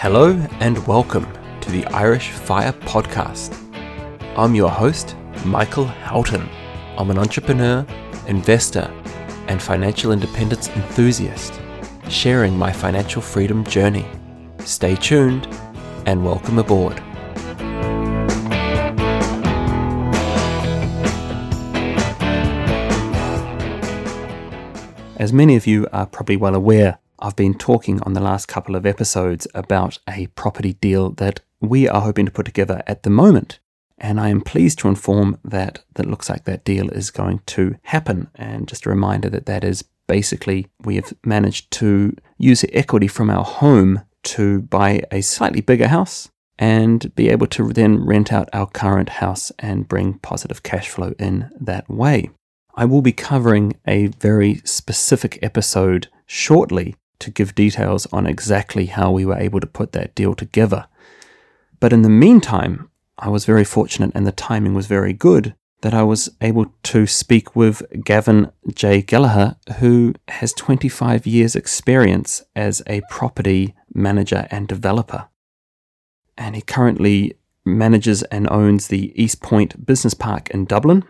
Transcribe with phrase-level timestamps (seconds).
[0.00, 1.26] Hello and welcome
[1.60, 3.52] to the Irish Fire Podcast.
[4.38, 6.48] I'm your host, Michael Houghton.
[6.96, 7.84] I'm an entrepreneur,
[8.28, 8.94] investor,
[9.48, 11.60] and financial independence enthusiast,
[12.08, 14.06] sharing my financial freedom journey.
[14.60, 15.48] Stay tuned
[16.06, 17.02] and welcome aboard.
[25.16, 28.76] As many of you are probably well aware, I've been talking on the last couple
[28.76, 33.10] of episodes about a property deal that we are hoping to put together at the
[33.10, 33.58] moment.
[33.98, 37.76] And I am pleased to inform that that looks like that deal is going to
[37.82, 38.30] happen.
[38.36, 43.08] And just a reminder that that is basically we have managed to use the equity
[43.08, 48.32] from our home to buy a slightly bigger house and be able to then rent
[48.32, 52.30] out our current house and bring positive cash flow in that way.
[52.76, 59.10] I will be covering a very specific episode shortly to give details on exactly how
[59.10, 60.86] we were able to put that deal together.
[61.80, 65.94] But in the meantime, I was very fortunate and the timing was very good that
[65.94, 69.02] I was able to speak with Gavin J.
[69.02, 75.28] Gallagher, who has 25 years' experience as a property manager and developer.
[76.36, 77.34] And he currently
[77.64, 81.04] manages and owns the East Point Business Park in Dublin,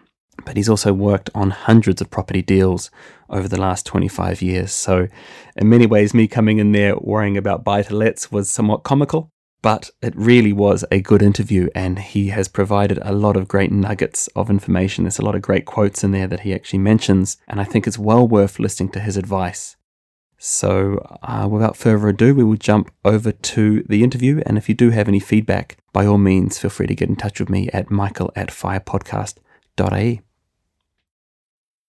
[0.44, 2.90] but he's also worked on hundreds of property deals
[3.30, 4.72] over the last 25 years.
[4.72, 5.08] So,
[5.56, 9.30] in many ways, me coming in there worrying about buy to lets was somewhat comical,
[9.60, 13.72] but it really was a good interview, and he has provided a lot of great
[13.72, 15.04] nuggets of information.
[15.04, 17.86] There's a lot of great quotes in there that he actually mentions, and I think
[17.86, 19.76] it's well worth listening to his advice.
[20.40, 24.40] So, uh, without further ado, we will jump over to the interview.
[24.46, 27.16] And if you do have any feedback, by all means, feel free to get in
[27.16, 30.22] touch with me at michael at firepodcast.ie.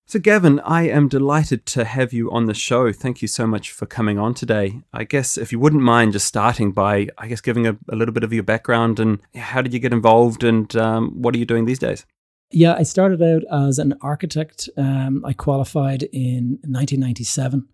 [0.10, 2.92] So, Gavin, I am delighted to have you on the show.
[2.92, 4.82] Thank you so much for coming on today.
[4.92, 8.12] I guess if you wouldn't mind just starting by, I guess, giving a, a little
[8.12, 11.46] bit of your background and how did you get involved and um, what are you
[11.46, 12.08] doing these days?
[12.50, 14.68] Yeah, I started out as an architect.
[14.76, 17.68] Um, I qualified in 1997,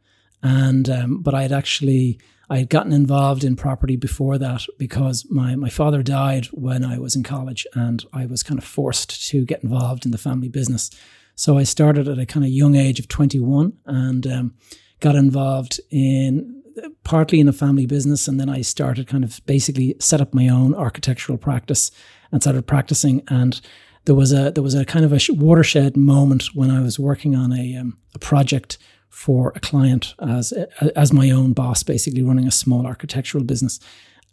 [0.43, 5.25] and um, but I had actually I had gotten involved in property before that because
[5.29, 9.29] my my father died when I was in college, and I was kind of forced
[9.29, 10.91] to get involved in the family business.
[11.35, 14.53] So I started at a kind of young age of 21 and um,
[14.99, 16.63] got involved in
[17.03, 18.27] partly in a family business.
[18.27, 21.91] And then I started kind of basically set up my own architectural practice
[22.31, 23.21] and started practicing.
[23.27, 23.59] And
[24.05, 27.35] there was a there was a kind of a watershed moment when I was working
[27.35, 28.77] on a um, a project
[29.09, 30.53] for a client as
[30.95, 33.79] as my own boss, basically running a small architectural business.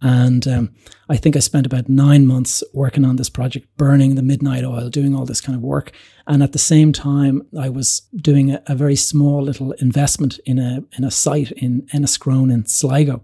[0.02, 0.74] And um,
[1.08, 4.90] I think I spent about nine months working on this project, burning the midnight oil,
[4.90, 5.92] doing all this kind of work.
[6.26, 10.58] And at the same time, I was doing a, a very small little investment in
[10.58, 13.22] a in a site in Enniscrone in Sligo.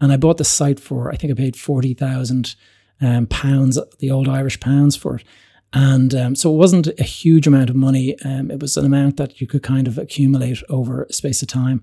[0.00, 2.54] And I bought the site for, I think I paid 40,000
[3.02, 5.24] um, pounds, the old Irish pounds for it.
[5.72, 8.16] And um, so it wasn't a huge amount of money.
[8.24, 11.48] Um, it was an amount that you could kind of accumulate over a space of
[11.48, 11.82] time.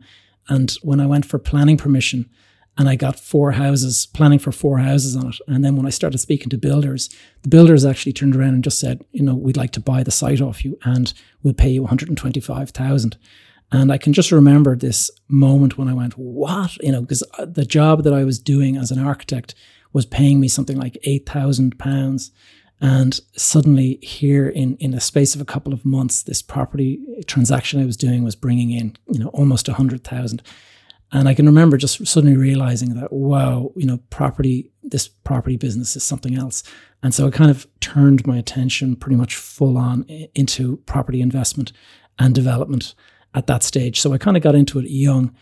[0.49, 2.29] And when I went for planning permission,
[2.77, 5.37] and I got four houses, planning for four houses on it.
[5.47, 7.09] And then when I started speaking to builders,
[7.41, 10.11] the builders actually turned around and just said, you know, we'd like to buy the
[10.11, 13.17] site off you and we'll pay you 125,000.
[13.71, 16.77] And I can just remember this moment when I went, what?
[16.77, 19.55] You know, because uh, the job that I was doing as an architect
[19.91, 22.31] was paying me something like 8,000 pounds.
[22.79, 27.81] And suddenly, here in, in a space of a couple of months, this property transaction
[27.81, 30.43] I was doing was bringing in, you know, almost a hundred thousand.
[31.11, 35.95] And I can remember just suddenly realizing that, wow, you know, property, this property business
[35.95, 36.63] is something else.
[37.01, 40.03] And so I kind of turned my attention pretty much full on
[40.35, 41.71] into property investment
[42.19, 42.93] and development
[43.33, 44.01] at that stage.
[44.01, 45.33] So I kind of got into it young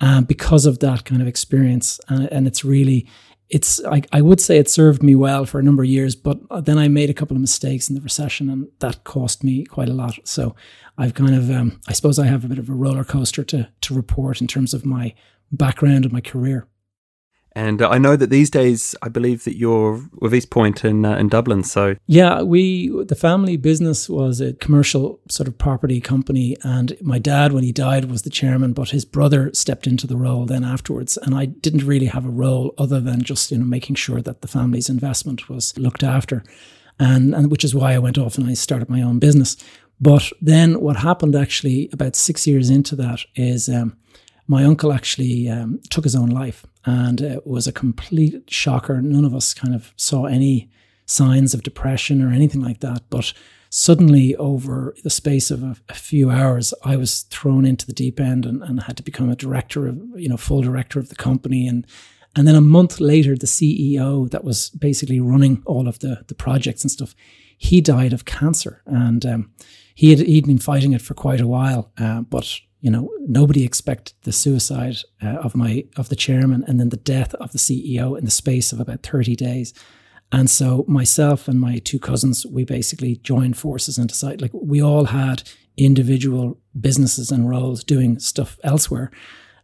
[0.00, 2.00] um, because of that kind of experience.
[2.08, 3.06] And, and it's really,
[3.48, 6.38] it's I, I would say it served me well for a number of years, but
[6.64, 9.88] then I made a couple of mistakes in the recession, and that cost me quite
[9.88, 10.18] a lot.
[10.24, 10.54] So
[10.96, 13.68] I've kind of um, I suppose I have a bit of a roller coaster to
[13.82, 15.14] to report in terms of my
[15.50, 16.66] background and my career.
[17.54, 21.04] And uh, I know that these days, I believe that you're with East Point in
[21.04, 21.62] uh, in Dublin.
[21.64, 27.18] So yeah, we the family business was a commercial sort of property company, and my
[27.18, 30.64] dad, when he died, was the chairman, but his brother stepped into the role then
[30.64, 34.22] afterwards, and I didn't really have a role other than just you know making sure
[34.22, 36.42] that the family's investment was looked after,
[36.98, 39.56] and and which is why I went off and I started my own business.
[40.00, 43.68] But then what happened actually about six years into that is.
[43.68, 43.98] Um,
[44.48, 49.00] my uncle actually um, took his own life and it was a complete shocker.
[49.00, 50.70] None of us kind of saw any
[51.06, 53.02] signs of depression or anything like that.
[53.10, 53.32] But
[53.70, 58.20] suddenly, over the space of a, a few hours, I was thrown into the deep
[58.20, 61.14] end and, and, had to become a director of, you know, full director of the
[61.14, 61.66] company.
[61.66, 61.86] And
[62.34, 66.34] And then a month later, the CEO that was basically running all of the, the
[66.34, 67.14] projects and stuff,
[67.56, 68.82] he died of cancer.
[68.86, 69.50] And um,
[69.94, 73.64] he had he'd been fighting it for quite a while, uh, but you know nobody
[73.64, 77.58] expected the suicide uh, of my of the chairman and then the death of the
[77.58, 79.72] CEO in the space of about thirty days.
[80.34, 84.82] And so myself and my two cousins, we basically joined forces and decided like we
[84.82, 85.42] all had
[85.76, 89.10] individual businesses and roles doing stuff elsewhere.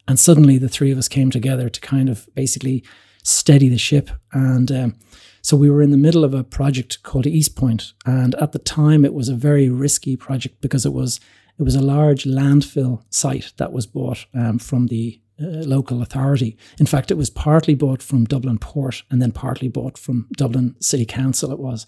[0.06, 2.84] And suddenly the three of us came together to kind of basically
[3.22, 4.10] steady the ship.
[4.32, 4.96] And um,
[5.42, 8.58] so we were in the middle of a project called East Point, and at the
[8.58, 11.20] time it was a very risky project because it was
[11.58, 16.56] it was a large landfill site that was bought um, from the uh, local authority.
[16.78, 20.74] In fact, it was partly bought from Dublin Port and then partly bought from Dublin
[20.80, 21.52] City Council.
[21.52, 21.86] It was,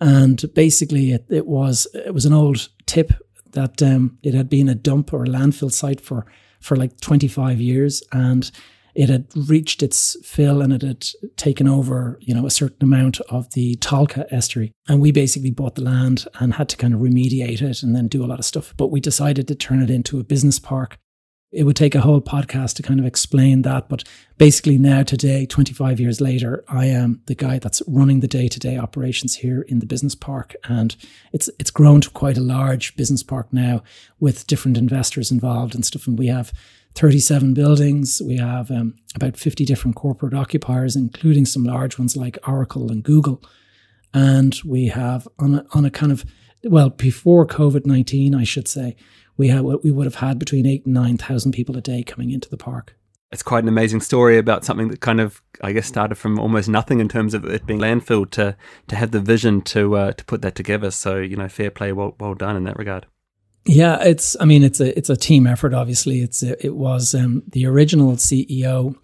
[0.00, 3.12] and basically it, it was it was an old tip
[3.52, 6.26] that um, it had been a dump or a landfill site for
[6.60, 8.50] for like 25 years and
[8.94, 11.06] it had reached its fill and it had
[11.36, 14.72] taken over, you know, a certain amount of the Tolka estuary.
[14.88, 18.08] And we basically bought the land and had to kind of remediate it and then
[18.08, 18.74] do a lot of stuff.
[18.76, 20.98] But we decided to turn it into a business park.
[21.52, 23.88] It would take a whole podcast to kind of explain that.
[23.88, 24.04] But
[24.38, 28.60] basically, now, today, 25 years later, I am the guy that's running the day to
[28.60, 30.54] day operations here in the business park.
[30.64, 30.94] And
[31.32, 33.82] it's, it's grown to quite a large business park now
[34.20, 36.06] with different investors involved and stuff.
[36.06, 36.52] And we have
[36.94, 38.20] 37 buildings.
[38.24, 43.02] We have um, about 50 different corporate occupiers, including some large ones like Oracle and
[43.02, 43.42] Google.
[44.12, 46.24] And we have on a, on a kind of,
[46.64, 48.96] well, before COVID 19, I should say,
[49.36, 52.50] we, had, we would have had between eight and 9,000 people a day coming into
[52.50, 52.96] the park.
[53.32, 56.68] It's quite an amazing story about something that kind of, I guess, started from almost
[56.68, 58.56] nothing in terms of it being landfill to
[58.88, 60.90] to have the vision to uh, to put that together.
[60.90, 63.06] So you know, fair play, well well done in that regard.
[63.66, 64.36] Yeah, it's.
[64.40, 65.74] I mean, it's a it's a team effort.
[65.74, 68.96] Obviously, it's a, it was um, the original CEO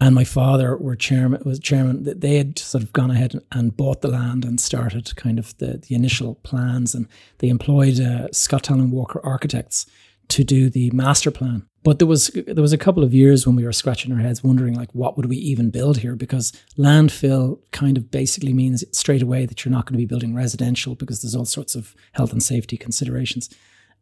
[0.00, 2.04] and my father were chairman was chairman.
[2.04, 5.82] They had sort of gone ahead and bought the land and started kind of the
[5.86, 7.06] the initial plans, and
[7.38, 9.86] they employed uh, Scott Tallon Walker architects
[10.28, 11.66] to do the master plan.
[11.82, 14.42] But there was there was a couple of years when we were scratching our heads,
[14.42, 16.16] wondering like, what would we even build here?
[16.16, 20.34] Because landfill kind of basically means straight away that you're not going to be building
[20.34, 23.50] residential because there's all sorts of health and safety considerations.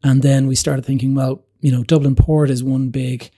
[0.03, 3.31] And then we started thinking, well, you know, Dublin Port is one big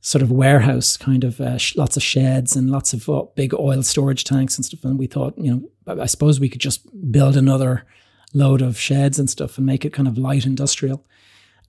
[0.00, 3.54] sort of warehouse, kind of uh, sh- lots of sheds and lots of uh, big
[3.54, 4.84] oil storage tanks and stuff.
[4.84, 5.50] And we thought, you
[5.86, 7.84] know, I suppose we could just build another
[8.34, 11.04] load of sheds and stuff and make it kind of light industrial.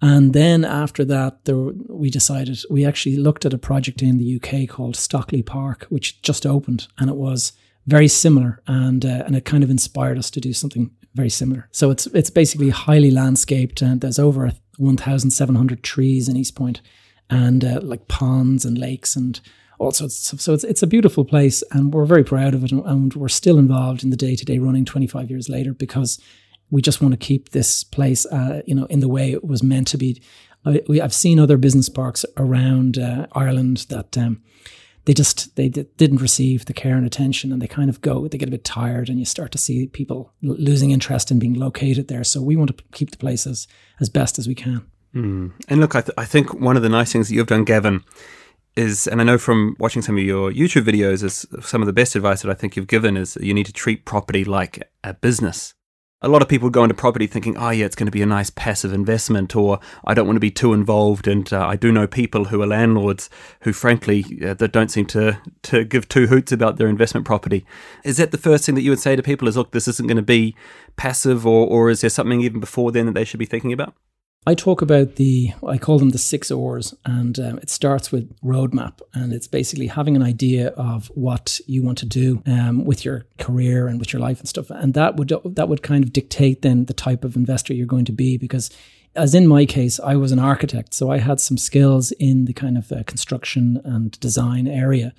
[0.01, 4.35] And then after that, there, we decided we actually looked at a project in the
[4.35, 7.53] UK called Stockley Park, which just opened, and it was
[7.87, 11.67] very similar, and uh, and it kind of inspired us to do something very similar.
[11.71, 16.81] So it's it's basically highly landscaped, and there's over 1,700 trees in East Point,
[17.29, 19.41] and uh, like ponds and lakes and
[19.79, 20.31] all sorts.
[20.31, 23.13] Of, so it's it's a beautiful place, and we're very proud of it, and, and
[23.15, 26.21] we're still involved in the day to day running 25 years later because
[26.69, 29.63] we just want to keep this place, uh, you know, in the way it was
[29.63, 30.21] meant to be.
[30.65, 34.17] I, I've seen other business parks around uh, Ireland that.
[34.17, 34.43] Um,
[35.07, 38.27] they just they d- didn't receive the care and attention and they kind of go
[38.27, 41.39] they get a bit tired and you start to see people l- losing interest in
[41.39, 42.25] being located there.
[42.25, 43.69] So we want to keep the place as,
[44.01, 44.85] as best as we can.
[45.15, 45.53] Mm.
[45.69, 48.03] and look I, th- I think one of the nice things that you've done gavin
[48.75, 51.93] is and i know from watching some of your youtube videos is some of the
[51.93, 55.13] best advice that i think you've given is you need to treat property like a
[55.13, 55.73] business
[56.21, 58.25] a lot of people go into property thinking, oh, yeah, it's going to be a
[58.25, 61.27] nice passive investment, or I don't want to be too involved.
[61.27, 63.29] And uh, I do know people who are landlords
[63.61, 67.65] who, frankly, uh, that don't seem to, to give two hoots about their investment property.
[68.03, 70.07] Is that the first thing that you would say to people is, look, this isn't
[70.07, 70.55] going to be
[70.95, 73.93] passive, or, or is there something even before then that they should be thinking about?
[74.47, 78.33] I talk about the, I call them the six O's, and um, it starts with
[78.39, 79.01] roadmap.
[79.13, 83.25] And it's basically having an idea of what you want to do um, with your
[83.39, 84.69] career and with your life and stuff.
[84.69, 88.05] And that would, that would kind of dictate then the type of investor you're going
[88.05, 88.37] to be.
[88.37, 88.69] Because,
[89.15, 92.53] as in my case, I was an architect, so I had some skills in the
[92.53, 95.13] kind of uh, construction and design area.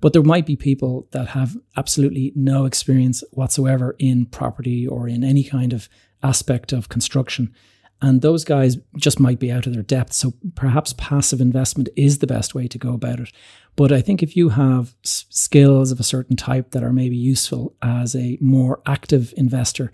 [0.00, 5.24] But there might be people that have absolutely no experience whatsoever in property or in
[5.24, 5.88] any kind of
[6.22, 7.52] aspect of construction
[8.00, 10.12] and those guys just might be out of their depth.
[10.12, 13.32] So perhaps passive investment is the best way to go about it.
[13.76, 17.16] But I think if you have s- skills of a certain type that are maybe
[17.16, 19.92] useful as a more active investor,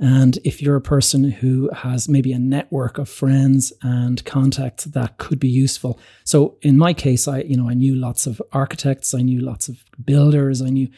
[0.00, 5.18] and if you're a person who has maybe a network of friends and contacts that
[5.18, 6.00] could be useful.
[6.24, 9.68] So in my case, I, you know, I knew lots of architects, I knew lots
[9.68, 10.88] of builders, I knew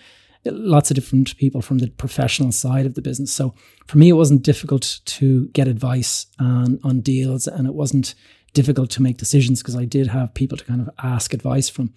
[0.54, 3.32] lots of different people from the professional side of the business.
[3.32, 3.54] So
[3.86, 8.14] for me, it wasn't difficult to get advice on, on deals and it wasn't
[8.52, 11.92] difficult to make decisions because I did have people to kind of ask advice from.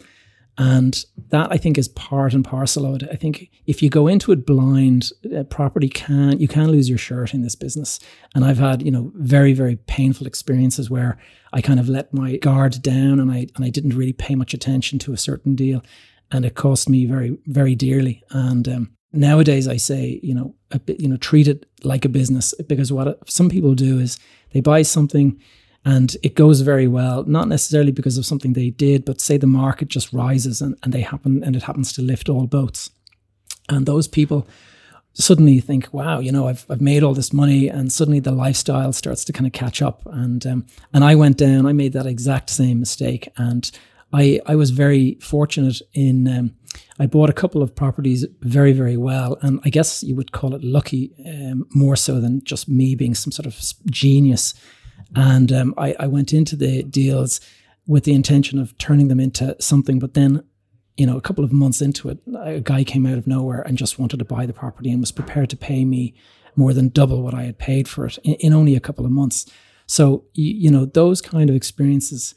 [0.57, 3.09] And that I think is part and parcel of it.
[3.09, 6.97] I think if you go into it blind, uh, property can you can lose your
[6.97, 7.97] shirt in this business.
[8.35, 11.17] And I've had you know very very painful experiences where
[11.53, 14.53] I kind of let my guard down and I and I didn't really pay much
[14.53, 15.81] attention to a certain deal,
[16.31, 18.24] and it cost me very very dearly.
[18.31, 22.09] And um, nowadays I say you know a bit, you know treat it like a
[22.09, 24.19] business because what some people do is
[24.51, 25.39] they buy something
[25.86, 29.48] and it goes very well, not necessarily because of something they did, but say the
[29.48, 32.91] market just rises and, and they happen and it happens to lift all boats.
[33.69, 34.48] And those people
[35.13, 38.91] suddenly think, wow, you know, I've, I've made all this money and suddenly the lifestyle
[38.93, 40.01] starts to kind of catch up.
[40.05, 43.29] And, um, and I went down, I made that exact same mistake.
[43.38, 43.69] And
[44.11, 46.55] I, I was very fortunate in, um,
[46.99, 49.37] I bought a couple of properties very, very well.
[49.41, 53.13] And I guess you would call it lucky um, more so than just me being
[53.13, 54.53] some sort of genius
[55.15, 57.41] and um, I, I went into the deals
[57.87, 59.99] with the intention of turning them into something.
[59.99, 60.43] But then,
[60.97, 63.77] you know, a couple of months into it, a guy came out of nowhere and
[63.77, 66.13] just wanted to buy the property and was prepared to pay me
[66.55, 69.11] more than double what I had paid for it in, in only a couple of
[69.11, 69.45] months.
[69.87, 72.35] So, you, you know, those kind of experiences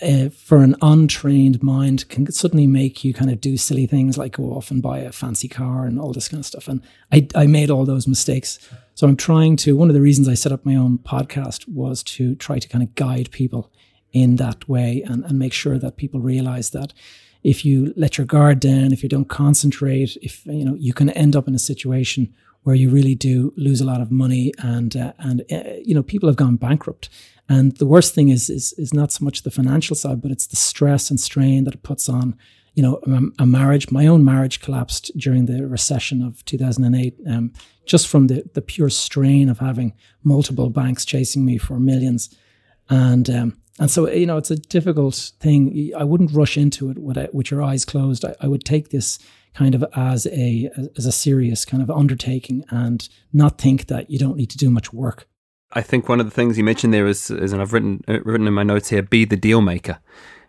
[0.00, 4.32] uh, for an untrained mind can suddenly make you kind of do silly things like
[4.32, 6.68] go off and buy a fancy car and all this kind of stuff.
[6.68, 6.80] And
[7.12, 8.58] I, I made all those mistakes.
[8.94, 12.02] So I'm trying to, one of the reasons I set up my own podcast was
[12.04, 13.72] to try to kind of guide people
[14.12, 16.92] in that way and, and make sure that people realize that
[17.42, 21.10] if you let your guard down, if you don't concentrate, if you know, you can
[21.10, 22.32] end up in a situation
[22.62, 26.02] where you really do lose a lot of money and uh, and uh, you know
[26.02, 27.08] people have gone bankrupt
[27.48, 30.46] and the worst thing is, is, is not so much the financial side, but it's
[30.46, 32.36] the stress and strain that it puts on,
[32.74, 33.90] you know, a, a marriage.
[33.90, 37.52] My own marriage collapsed during the recession of 2008, um,
[37.86, 42.34] just from the, the pure strain of having multiple banks chasing me for millions.
[42.90, 45.92] And, um, and so, you know, it's a difficult thing.
[45.96, 48.24] I wouldn't rush into it with, with your eyes closed.
[48.24, 49.18] I, I would take this
[49.54, 54.18] kind of as a as a serious kind of undertaking and not think that you
[54.18, 55.26] don't need to do much work.
[55.72, 58.20] I think one of the things you mentioned there is, is and I've written uh,
[58.20, 59.98] written in my notes here, be the deal maker,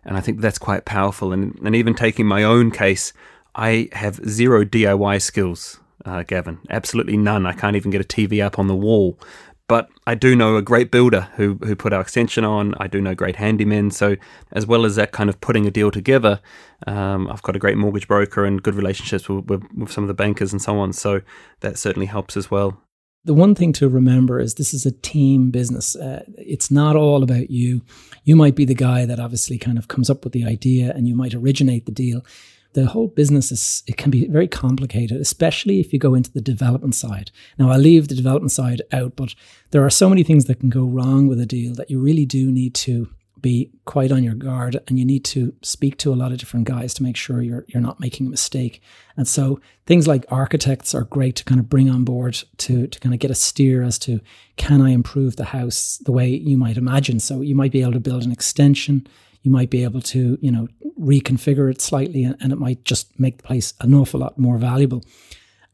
[0.05, 1.33] and I think that's quite powerful.
[1.33, 3.11] And and even taking my own case,
[3.55, 7.45] I have zero DIY skills, uh, Gavin, absolutely none.
[7.45, 9.19] I can't even get a TV up on the wall.
[9.67, 12.73] But I do know a great builder who who put our extension on.
[12.79, 13.91] I do know great handymen.
[13.91, 14.15] So
[14.53, 16.39] as well as that kind of putting a deal together,
[16.87, 20.07] um, I've got a great mortgage broker and good relationships with, with, with some of
[20.07, 20.93] the bankers and so on.
[20.93, 21.21] So
[21.59, 22.81] that certainly helps as well
[23.25, 25.95] the one thing to remember is this is a team business.
[25.95, 27.81] Uh, it's not all about you.
[28.23, 31.07] You might be the guy that obviously kind of comes up with the idea and
[31.07, 32.25] you might originate the deal.
[32.73, 36.41] The whole business is, it can be very complicated, especially if you go into the
[36.41, 37.31] development side.
[37.57, 39.33] Now, I'll leave the development side out, but
[39.71, 42.25] there are so many things that can go wrong with a deal that you really
[42.25, 43.09] do need to
[43.41, 46.67] be quite on your guard and you need to speak to a lot of different
[46.67, 48.81] guys to make sure you're you're not making a mistake.
[49.17, 52.99] And so things like architects are great to kind of bring on board to to
[52.99, 54.21] kind of get a steer as to
[54.57, 57.19] can I improve the house the way you might imagine.
[57.19, 59.07] So you might be able to build an extension,
[59.41, 60.67] you might be able to, you know,
[60.99, 64.57] reconfigure it slightly and, and it might just make the place an awful lot more
[64.57, 65.03] valuable.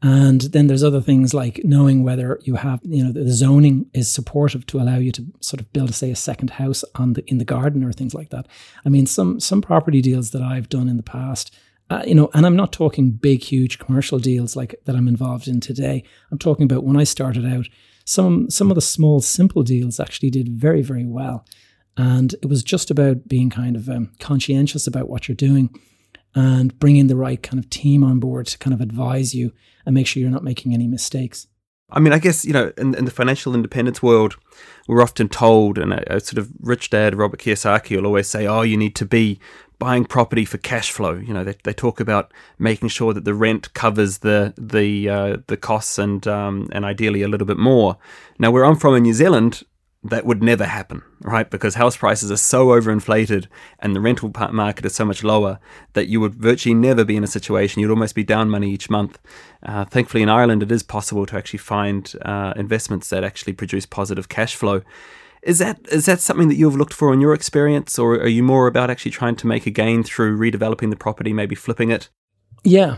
[0.08, 4.08] And then there's other things like knowing whether you have, you know, the zoning is
[4.08, 7.38] supportive to allow you to sort of build, say, a second house on the in
[7.38, 8.46] the garden or things like that.
[8.84, 11.52] I mean, some some property deals that I've done in the past,
[11.90, 15.48] uh, you know, and I'm not talking big, huge commercial deals like that I'm involved
[15.48, 16.04] in today.
[16.30, 17.66] I'm talking about when I started out.
[18.04, 21.44] Some some of the small, simple deals actually did very, very well,
[21.96, 25.76] and it was just about being kind of um, conscientious about what you're doing
[26.36, 29.52] and bringing the right kind of team on board to kind of advise you
[29.86, 31.48] and make sure you're not making any mistakes.
[31.88, 34.36] I mean, I guess, you know, in, in the financial independence world,
[34.86, 38.46] we're often told, and a, a, sort of rich dad, Robert Kiyosaki, will always say,
[38.46, 39.38] oh, you need to be
[39.78, 41.14] buying property for cash flow.
[41.14, 45.36] You know, they, they talk about making sure that the rent covers the the uh,
[45.46, 47.96] the costs and um, and ideally a little bit more.
[48.38, 49.62] Now, where I'm from in New Zealand,
[50.08, 51.48] that would never happen, right?
[51.50, 53.46] Because house prices are so overinflated
[53.78, 55.58] and the rental market is so much lower
[55.94, 57.80] that you would virtually never be in a situation.
[57.80, 59.18] You'd almost be down money each month.
[59.62, 63.86] Uh, thankfully, in Ireland, it is possible to actually find uh, investments that actually produce
[63.86, 64.82] positive cash flow.
[65.42, 68.42] Is that is that something that you've looked for in your experience, or are you
[68.42, 72.08] more about actually trying to make a gain through redeveloping the property, maybe flipping it?
[72.64, 72.96] Yeah,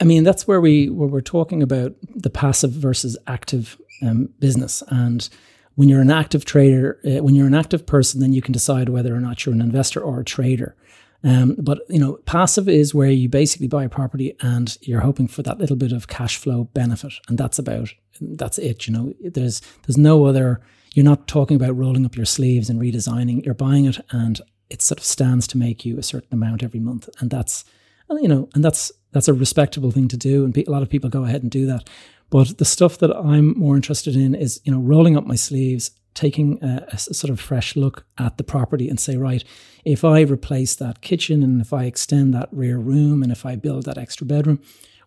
[0.00, 4.82] I mean that's where we where we're talking about the passive versus active um, business
[4.88, 5.28] and
[5.74, 8.88] when you're an active trader, uh, when you're an active person, then you can decide
[8.88, 10.76] whether or not you're an investor or a trader.
[11.24, 15.28] Um, but you know, passive is where you basically buy a property and you're hoping
[15.28, 18.86] for that little bit of cash flow benefit, and that's about that's it.
[18.86, 20.60] You know, there's there's no other.
[20.94, 23.44] You're not talking about rolling up your sleeves and redesigning.
[23.44, 26.80] You're buying it, and it sort of stands to make you a certain amount every
[26.80, 27.64] month, and that's
[28.10, 31.10] you know, and that's that's a respectable thing to do, and a lot of people
[31.10, 31.88] go ahead and do that.
[32.32, 35.90] But the stuff that I'm more interested in is you know rolling up my sleeves,
[36.14, 39.44] taking a, a sort of fresh look at the property, and say, right,
[39.84, 43.54] if I replace that kitchen and if I extend that rear room and if I
[43.56, 44.60] build that extra bedroom,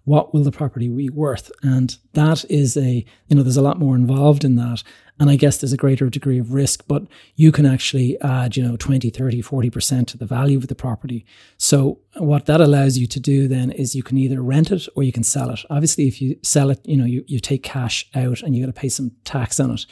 [0.06, 1.52] what will the property be worth?
[1.62, 4.84] And that is a, you know, there's a lot more involved in that.
[5.20, 7.04] And I guess there's a greater degree of risk, but
[7.36, 11.26] you can actually add, you know, 20, 30, 40% to the value of the property.
[11.58, 15.04] So what that allows you to do then is you can either rent it or
[15.04, 15.62] you can sell it.
[15.70, 18.74] Obviously, if you sell it, you know, you, you take cash out and you got
[18.74, 19.86] to pay some tax on it.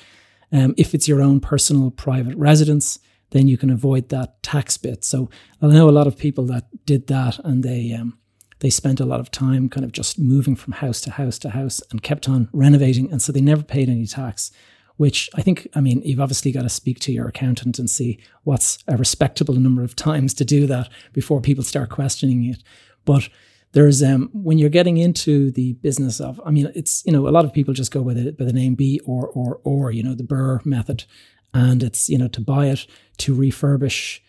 [0.52, 3.00] Um, if it's your own personal private residence,
[3.32, 5.04] then you can avoid that tax bit.
[5.04, 5.30] So
[5.62, 8.20] I know a lot of people that did that and they, um,
[8.64, 11.50] they spent a lot of time kind of just moving from house to house to
[11.50, 13.12] house and kept on renovating.
[13.12, 14.54] And so they never paid any tax,
[14.96, 18.22] which I think, I mean, you've obviously got to speak to your accountant and see
[18.46, 22.64] what's a respectable number of times to do that before people start questioning it.
[23.04, 23.28] But
[23.74, 27.32] there's um, when you're getting into the business of, I mean, it's you know a
[27.32, 30.04] lot of people just go by the by the name B or or or you
[30.04, 31.04] know the BRRRR method,
[31.54, 34.20] and it's you know to buy it, to refurbish,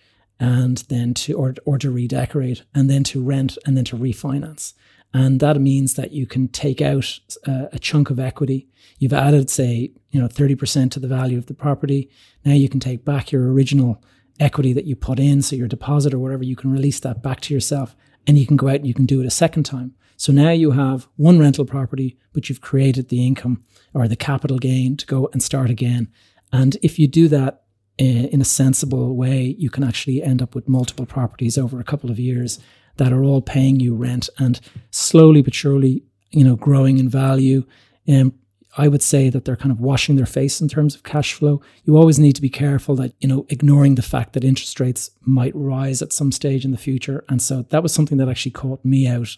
[0.41, 4.75] and then to or, or to redecorate and then to rent and then to refinance.
[5.13, 8.69] And that means that you can take out uh, a chunk of equity.
[8.99, 12.11] You've added say you know 30% to the value of the property.
[12.45, 14.03] Now you can take back your original
[14.41, 17.41] equity that you put in so your deposit or whatever you can release that back
[17.43, 17.95] to yourself
[18.27, 19.95] and you can go out and you can do it a second time.
[20.17, 23.63] So now you have one rental property but you've created the income
[23.93, 26.09] or the capital gain to go and start again.
[26.53, 27.64] And if you do that
[27.99, 32.11] in a sensible way, you can actually end up with multiple properties over a couple
[32.11, 32.59] of years
[32.97, 34.61] that are all paying you rent and
[34.91, 37.65] slowly but surely, you know, growing in value.
[38.07, 38.33] And
[38.77, 41.63] I would say that they're kind of washing their face in terms of cash flow.
[41.85, 45.11] You always need to be careful that, you know, ignoring the fact that interest rates
[45.21, 47.25] might rise at some stage in the future.
[47.29, 49.37] And so that was something that actually caught me out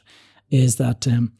[0.50, 1.32] is that um,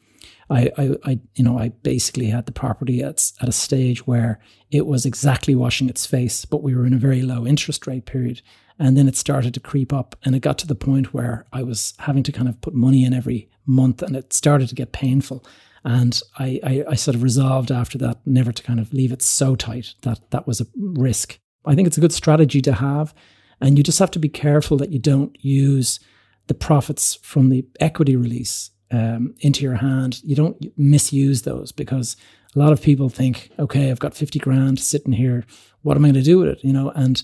[0.49, 4.39] I, I, I, you know, I basically had the property at, at a stage where
[4.71, 8.05] it was exactly washing its face, but we were in a very low interest rate
[8.05, 8.41] period.
[8.79, 11.63] And then it started to creep up and it got to the point where I
[11.63, 14.91] was having to kind of put money in every month and it started to get
[14.91, 15.45] painful.
[15.83, 19.21] And I, I, I sort of resolved after that never to kind of leave it
[19.21, 21.39] so tight that that was a risk.
[21.65, 23.13] I think it's a good strategy to have.
[23.59, 25.99] And you just have to be careful that you don't use
[26.47, 32.15] the profits from the equity release um, into your hand, you don't misuse those because
[32.55, 35.45] a lot of people think, okay, I've got 50 grand sitting here.
[35.81, 36.63] What am I going to do with it?
[36.63, 37.21] You know, and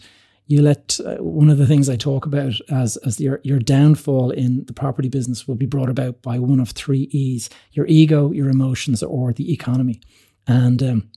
[0.47, 4.31] you let uh, one of the things I talk about as as your your downfall
[4.31, 8.31] in the property business will be brought about by one of three E's: your ego,
[8.31, 10.01] your emotions, or the economy.
[10.45, 11.11] And um,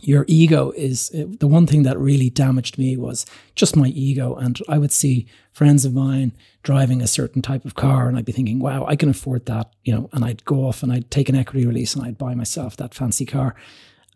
[0.00, 4.34] your ego is uh, the one thing that really damaged me was just my ego.
[4.36, 8.24] And i would see friends of mine driving a certain type of car and i'd
[8.24, 11.10] be thinking wow i can afford that you know and i'd go off and i'd
[11.10, 13.54] take an equity release and i'd buy myself that fancy car.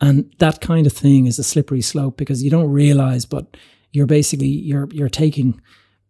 [0.00, 3.56] And that kind of thing is a slippery slope because you don't realize but
[3.92, 5.60] you're basically you're you're taking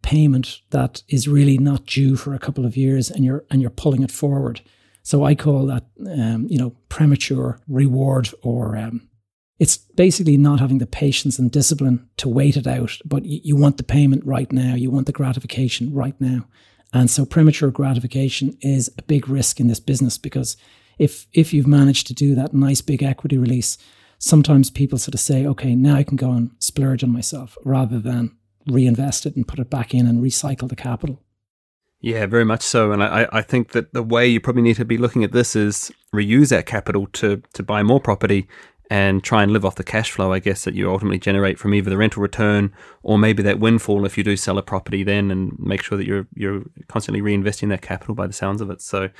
[0.02, 3.70] payment that is really not due for a couple of years and you're and you're
[3.70, 4.60] pulling it forward.
[5.02, 9.08] So i call that um, you know premature reward or um,
[9.58, 13.56] it's basically not having the patience and discipline to wait it out, but you, you
[13.56, 14.74] want the payment right now.
[14.74, 16.46] You want the gratification right now.
[16.92, 20.56] And so premature gratification is a big risk in this business because
[20.98, 23.78] if if you've managed to do that nice big equity release,
[24.18, 27.98] sometimes people sort of say, okay, now I can go and splurge on myself rather
[27.98, 28.36] than
[28.66, 31.20] reinvest it and put it back in and recycle the capital.
[32.00, 32.92] Yeah, very much so.
[32.92, 35.56] And I, I think that the way you probably need to be looking at this
[35.56, 38.46] is reuse that capital to to buy more property
[38.90, 41.74] and try and live off the cash flow, I guess, that you ultimately generate from
[41.74, 45.30] either the rental return or maybe that windfall if you do sell a property then
[45.30, 48.82] and make sure that you're you're constantly reinvesting that capital by the sounds of it.
[48.82, 49.10] So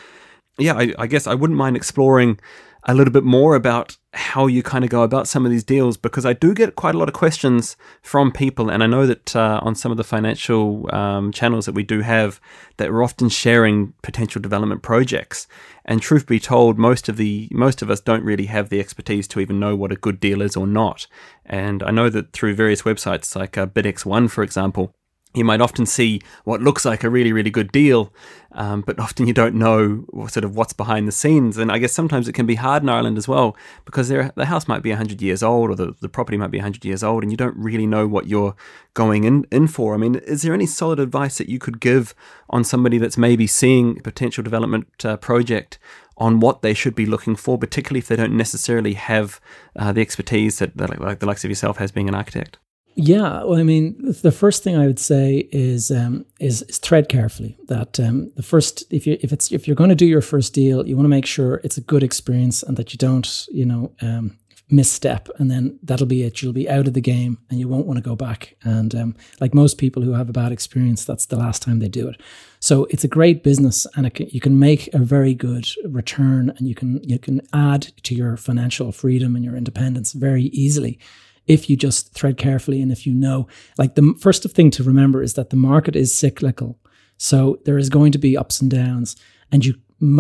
[0.59, 2.39] yeah, I, I guess I wouldn't mind exploring
[2.87, 5.97] a little bit more about how you kind of go about some of these deals
[5.97, 9.35] because I do get quite a lot of questions from people, and I know that
[9.35, 12.41] uh, on some of the financial um, channels that we do have,
[12.77, 15.47] that we're often sharing potential development projects.
[15.85, 19.27] And truth be told, most of the most of us don't really have the expertise
[19.29, 21.07] to even know what a good deal is or not.
[21.45, 24.95] And I know that through various websites like uh, BidX1, for example,
[25.35, 28.13] you might often see what looks like a really, really good deal,
[28.53, 31.59] um, but often you don't know sort of what's behind the scenes.
[31.59, 34.69] And I guess sometimes it can be hard in Ireland as well because the house
[34.69, 37.33] might be 100 years old or the, the property might be 100 years old and
[37.33, 38.55] you don't really know what you're
[38.95, 39.95] going in, in for.
[39.95, 42.15] I mean, is there any solid advice that you could give
[42.49, 45.81] on somebody that's maybe seeing a potential development uh, project
[46.17, 49.41] on what they should be looking for, particularly if they don't necessarily have
[49.75, 52.59] uh, the expertise that, that like the likes of yourself has being an architect?
[52.97, 57.09] Yeah, well, I mean, the first thing I would say is um, is, is thread
[57.09, 57.57] carefully.
[57.67, 60.55] That um, the first, if you if it's if you're going to do your first
[60.55, 63.65] deal, you want to make sure it's a good experience and that you don't, you
[63.65, 64.39] know, um,
[64.71, 66.41] misstep, and then that'll be it.
[66.41, 68.55] You'll be out of the game, and you won't want to go back.
[68.63, 71.89] And um, like most people who have a bad experience, that's the last time they
[71.89, 72.21] do it.
[72.61, 76.69] So it's a great business, and can, you can make a very good return, and
[76.69, 81.01] you can you can add to your financial freedom and your independence very easily
[81.47, 83.47] if you just thread carefully and if you know,
[83.79, 86.79] like the first thing to remember is that the market is cyclical.
[87.17, 89.17] So there is going to be ups and downs,
[89.53, 89.75] and you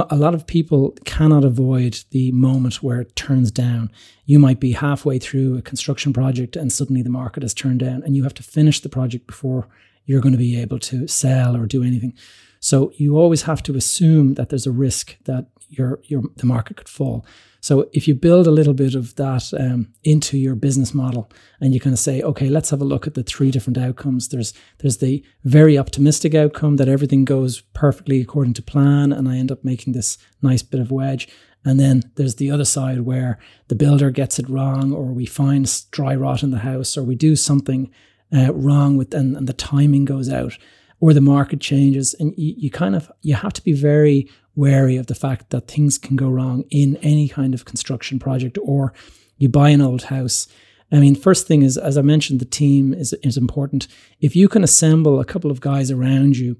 [0.08, 3.90] a lot of people cannot avoid the moment where it turns down.
[4.24, 8.02] You might be halfway through a construction project and suddenly the market has turned down,
[8.02, 9.68] and you have to finish the project before
[10.06, 12.14] you're going to be able to sell or do anything.
[12.60, 16.76] So you always have to assume that there's a risk that your your the market
[16.76, 17.26] could fall.
[17.64, 21.30] So if you build a little bit of that um, into your business model,
[21.62, 24.28] and you kind of say, okay, let's have a look at the three different outcomes.
[24.28, 29.38] There's there's the very optimistic outcome that everything goes perfectly according to plan, and I
[29.38, 31.26] end up making this nice bit of wedge.
[31.64, 35.66] And then there's the other side where the builder gets it wrong, or we find
[35.90, 37.90] dry rot in the house, or we do something
[38.30, 40.58] uh, wrong with, and, and the timing goes out
[41.00, 44.96] or the market changes and you, you, kind of you have to be very wary
[44.96, 48.92] of the fact that things can go wrong in any kind of construction project or
[49.38, 50.46] you buy an old house.
[50.92, 53.88] I mean, first thing is, as I mentioned, the team is, is important.
[54.20, 56.56] If you can assemble a couple of guys around you,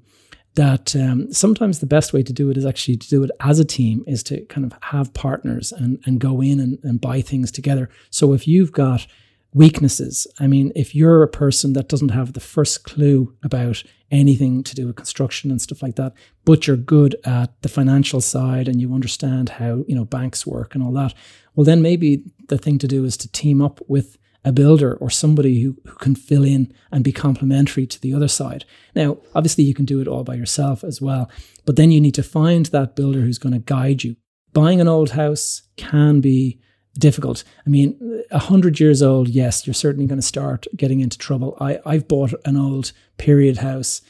[0.55, 3.59] that um, sometimes the best way to do it is actually to do it as
[3.59, 7.21] a team, is to kind of have partners and, and go in and, and buy
[7.21, 7.89] things together.
[8.09, 9.05] So if you've got
[9.55, 10.27] weaknesses.
[10.37, 14.75] I mean, if you're a person that doesn't have the first clue about anything to
[14.75, 16.13] do with construction and stuff like that,
[16.43, 20.75] but you're good at the financial side and you understand how, you know, banks work
[20.75, 21.13] and all that,
[21.55, 25.09] well, then maybe the thing to do is to team up with a builder or
[25.09, 28.65] somebody who, who can fill in and be complementary to the other side.
[28.93, 31.31] Now, obviously, you can do it all by yourself as well,
[31.65, 34.17] but then you need to find that builder who's going to guide you.
[34.51, 36.59] Buying an old house can be
[36.97, 37.43] difficult.
[37.65, 41.57] I mean, a hundred years old, yes, you're certainly going to start getting into trouble.
[41.59, 44.01] I I've bought an old period house,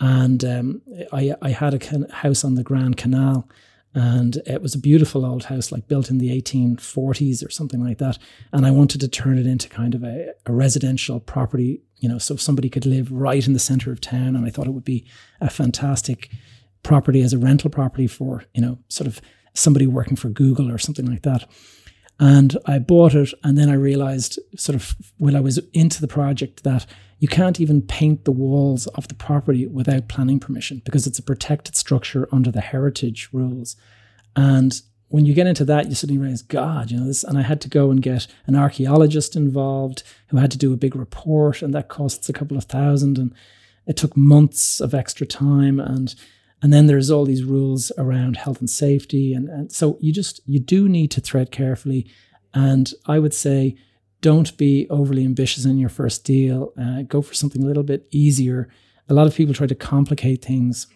[0.00, 3.48] and um, I I had a house on the Grand Canal,
[3.94, 7.98] and it was a beautiful old house, like built in the 1840s or something like
[7.98, 8.18] that.
[8.52, 12.18] And I wanted to turn it into kind of a, a residential property, you know,
[12.18, 14.34] so somebody could live right in the center of town.
[14.34, 15.04] And I thought it would be
[15.40, 16.30] a fantastic
[16.82, 19.20] property as a rental property for you know sort of
[19.54, 21.48] somebody working for Google or something like that.
[22.20, 26.08] And I bought it, and then I realized, sort of, when I was into the
[26.08, 26.86] project, that
[27.18, 31.22] you can't even paint the walls of the property without planning permission because it's a
[31.22, 33.76] protected structure under the heritage rules.
[34.36, 37.22] And when you get into that, you suddenly realize, God, you know this.
[37.22, 40.76] And I had to go and get an archaeologist involved who had to do a
[40.78, 43.18] big report, and that costs a couple of thousand.
[43.18, 43.34] And
[43.86, 45.78] it took months of extra time.
[45.78, 46.14] And
[46.62, 49.34] and then there's all these rules around health and safety.
[49.34, 52.08] And, and so you just, you do need to thread carefully.
[52.54, 53.76] And I would say,
[54.20, 56.72] don't be overly ambitious in your first deal.
[56.80, 58.68] Uh, go for something a little bit easier.
[59.08, 60.86] A lot of people try to complicate things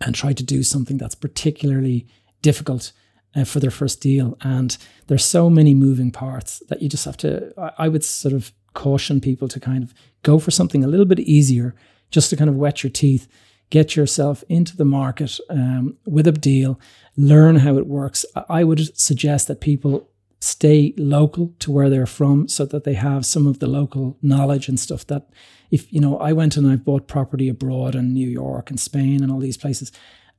[0.00, 2.06] and try to do something that's particularly
[2.40, 2.92] difficult
[3.34, 4.38] uh, for their first deal.
[4.40, 4.76] And
[5.08, 8.52] there's so many moving parts that you just have to, I, I would sort of
[8.72, 11.74] caution people to kind of go for something a little bit easier
[12.10, 13.28] just to kind of wet your teeth
[13.70, 16.80] get yourself into the market um, with a deal,
[17.16, 18.24] learn how it works.
[18.48, 20.08] I would suggest that people
[20.40, 24.68] stay local to where they're from so that they have some of the local knowledge
[24.68, 25.28] and stuff that
[25.70, 29.22] if you know I went and I've bought property abroad in New York and Spain
[29.22, 29.90] and all these places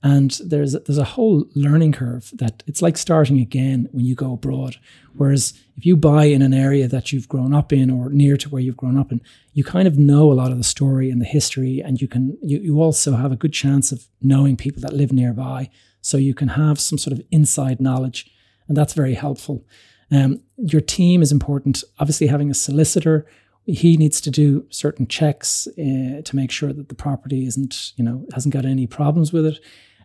[0.03, 4.33] and there's there's a whole learning curve that it's like starting again when you go
[4.33, 4.77] abroad.
[5.13, 8.49] Whereas if you buy in an area that you've grown up in or near to
[8.49, 9.21] where you've grown up in,
[9.53, 12.37] you kind of know a lot of the story and the history, and you can
[12.43, 15.69] you, you also have a good chance of knowing people that live nearby.
[16.01, 18.31] So you can have some sort of inside knowledge,
[18.67, 19.65] and that's very helpful.
[20.11, 21.83] Um, your team is important.
[21.99, 23.25] Obviously, having a solicitor
[23.67, 28.03] he needs to do certain checks uh, to make sure that the property isn't, you
[28.03, 29.59] know, hasn't got any problems with it.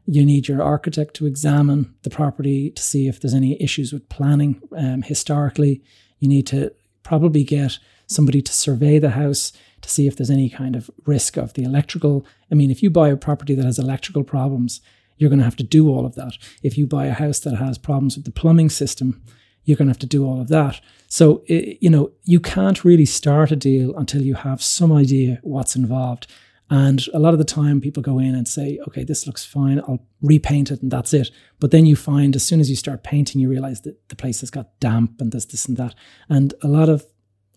[0.07, 4.09] You need your architect to examine the property to see if there's any issues with
[4.09, 5.83] planning um, historically.
[6.19, 10.49] You need to probably get somebody to survey the house to see if there's any
[10.49, 12.27] kind of risk of the electrical.
[12.51, 14.81] I mean, if you buy a property that has electrical problems,
[15.17, 16.35] you're going to have to do all of that.
[16.62, 19.23] If you buy a house that has problems with the plumbing system,
[19.65, 20.81] you're going to have to do all of that.
[21.09, 25.77] So, you know, you can't really start a deal until you have some idea what's
[25.77, 26.27] involved.
[26.73, 29.79] And a lot of the time, people go in and say, okay, this looks fine.
[29.81, 31.31] I'll repaint it and that's it.
[31.61, 34.41] But then you find as soon as you start painting, you realize that the place
[34.41, 35.95] has got damp and this, this, and that.
[36.31, 37.05] And a lot of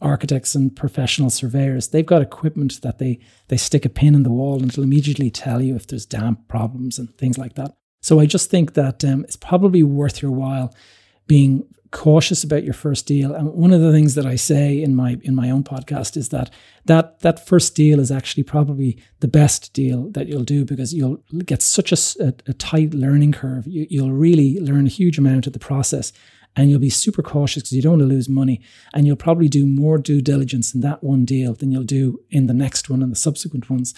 [0.02, 1.88] architects and professional surveyors.
[1.88, 5.32] They've got equipment that they they stick a pin in the wall and it'll immediately
[5.32, 7.74] tell you if there's damp problems and things like that.
[8.02, 10.76] So I just think that um, it's probably worth your while
[11.26, 13.34] being cautious about your first deal.
[13.34, 16.28] And one of the things that I say in my in my own podcast is
[16.30, 16.50] that
[16.84, 21.24] that that first deal is actually probably the best deal that you'll do because you'll
[21.46, 23.66] get such a, a, tight learning curve.
[23.66, 26.12] You, you'll really learn a huge amount of the process
[26.54, 28.60] and you'll be super cautious because you don't want to lose money.
[28.94, 32.48] And you'll probably do more due diligence in that one deal than you'll do in
[32.48, 33.94] the next one and the subsequent ones.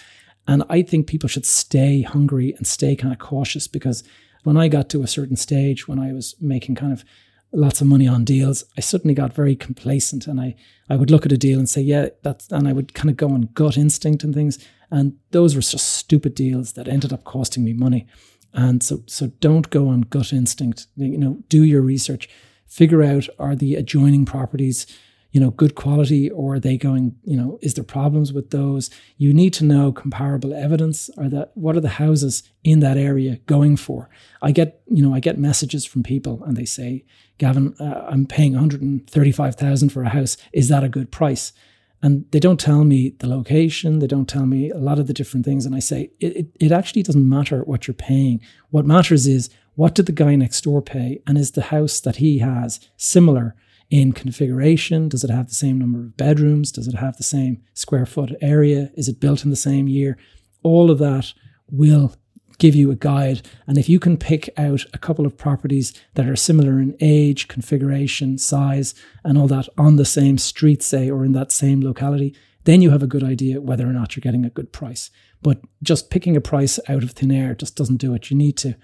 [0.46, 4.04] And I think people should stay hungry and stay kind of cautious because
[4.44, 7.04] when I got to a certain stage, when I was making kind of
[7.52, 10.54] lots of money on deals, I suddenly got very complacent and I,
[10.88, 13.16] I would look at a deal and say, yeah, that's, and I would kind of
[13.16, 14.58] go on gut instinct and things.
[14.90, 18.06] And those were just stupid deals that ended up costing me money.
[18.52, 20.86] And so, so don't go on gut instinct.
[20.96, 22.28] You know, do your research
[22.68, 24.86] figure out are the adjoining properties
[25.30, 28.90] you know good quality or are they going you know is there problems with those?
[29.16, 31.10] You need to know comparable evidence.
[31.16, 34.08] Or that what are the houses in that area going for?
[34.42, 37.04] I get you know i get messages from people and they say
[37.38, 40.36] gavin uh, i'm paying 135000 for a house.
[40.52, 41.52] Is that a good price?
[42.00, 43.98] And they don't tell me the location.
[43.98, 45.66] They don't tell me a lot of the different things.
[45.66, 48.40] And i say it, it, it actually doesn't matter what you're paying.
[48.70, 51.22] What matters is what did the guy next door pay?
[51.26, 53.54] And is the house that he has similar
[53.90, 55.08] in configuration?
[55.08, 56.72] Does it have the same number of bedrooms?
[56.72, 58.90] Does it have the same square foot area?
[58.94, 60.18] Is it built in the same year?
[60.62, 61.32] All of that
[61.70, 62.14] will
[62.58, 63.46] give you a guide.
[63.66, 67.48] And if you can pick out a couple of properties that are similar in age,
[67.48, 72.34] configuration, size, and all that on the same street, say, or in that same locality,
[72.64, 75.10] then you have a good idea whether or not you're getting a good price.
[75.40, 78.30] But just picking a price out of thin air just doesn't do it.
[78.30, 78.74] You need to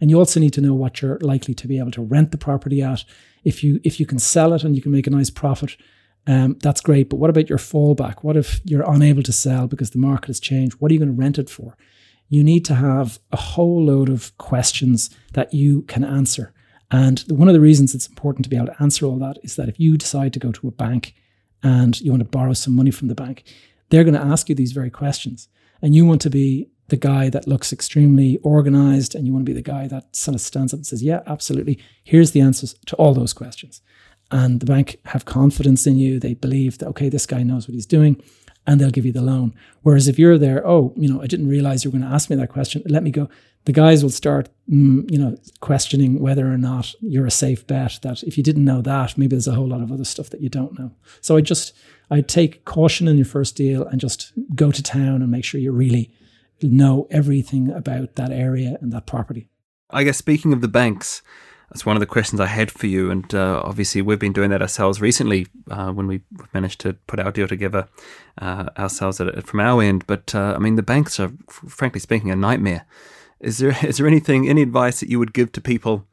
[0.00, 2.38] and you also need to know what you're likely to be able to rent the
[2.38, 3.04] property at.
[3.44, 5.76] If you if you can sell it and you can make a nice profit,
[6.26, 7.10] um, that's great.
[7.10, 8.22] But what about your fallback?
[8.22, 10.76] What if you're unable to sell because the market has changed?
[10.78, 11.76] What are you going to rent it for?
[12.28, 16.52] You need to have a whole load of questions that you can answer.
[16.90, 19.56] And one of the reasons it's important to be able to answer all that is
[19.56, 21.14] that if you decide to go to a bank
[21.62, 23.44] and you want to borrow some money from the bank,
[23.90, 25.48] they're going to ask you these very questions.
[25.84, 29.50] And you want to be the guy that looks extremely organized and you want to
[29.50, 31.78] be the guy that sort of stands up and says, Yeah, absolutely.
[32.02, 33.82] Here's the answers to all those questions.
[34.30, 36.18] And the bank have confidence in you.
[36.18, 38.16] They believe that, okay, this guy knows what he's doing
[38.66, 39.54] and they'll give you the loan.
[39.82, 42.30] Whereas if you're there, oh, you know, I didn't realize you were going to ask
[42.30, 42.82] me that question.
[42.86, 43.28] Let me go.
[43.66, 47.98] The guys will start, mm, you know, questioning whether or not you're a safe bet.
[48.02, 50.40] That if you didn't know that, maybe there's a whole lot of other stuff that
[50.40, 50.90] you don't know.
[51.20, 51.74] So I just,
[52.10, 55.60] I take caution in your first deal and just go to town and make sure
[55.60, 56.10] you're really
[56.62, 59.48] know everything about that area and that property.
[59.90, 61.22] I guess speaking of the banks,
[61.74, 63.10] that's one of the questions I had for you.
[63.10, 66.20] And uh, obviously, we've been doing that ourselves recently uh, when we
[66.52, 67.88] managed to put our deal together
[68.40, 70.06] uh, ourselves at, from our end.
[70.06, 72.86] But uh, I mean, the banks are, frankly speaking, a nightmare.
[73.40, 76.06] Is there is there anything, any advice that you would give to people?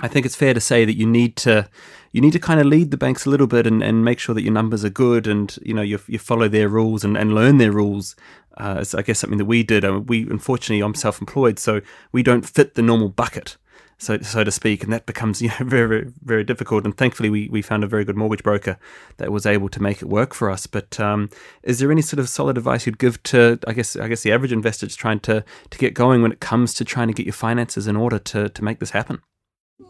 [0.00, 1.70] I think it's fair to say that you need to
[2.12, 4.34] you need to kind of lead the banks a little bit and, and make sure
[4.34, 7.34] that your numbers are good and you know you, you follow their rules and, and
[7.34, 8.14] learn their rules.
[8.58, 9.86] Uh, it's, I guess something that we did.
[9.86, 11.80] Uh, we unfortunately I'm self-employed, so
[12.12, 13.56] we don't fit the normal bucket,
[13.98, 16.84] so so to speak, and that becomes you know very very, very difficult.
[16.84, 18.78] And thankfully we, we found a very good mortgage broker
[19.18, 20.66] that was able to make it work for us.
[20.66, 21.30] But um,
[21.62, 24.32] is there any sort of solid advice you'd give to I guess I guess the
[24.32, 27.26] average investor just trying to to get going when it comes to trying to get
[27.26, 29.22] your finances in order to to make this happen?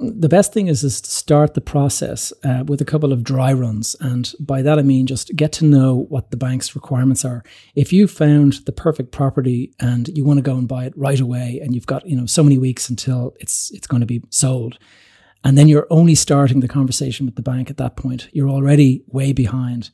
[0.00, 3.52] The best thing is, is to start the process uh, with a couple of dry
[3.52, 3.96] runs.
[4.00, 7.42] And by that, I mean just get to know what the bank's requirements are.
[7.74, 11.20] If you found the perfect property and you want to go and buy it right
[11.20, 14.22] away and you've got, you know, so many weeks until it's, it's going to be
[14.30, 14.78] sold,
[15.44, 19.02] and then you're only starting the conversation with the bank at that point, you're already
[19.08, 19.90] way behind.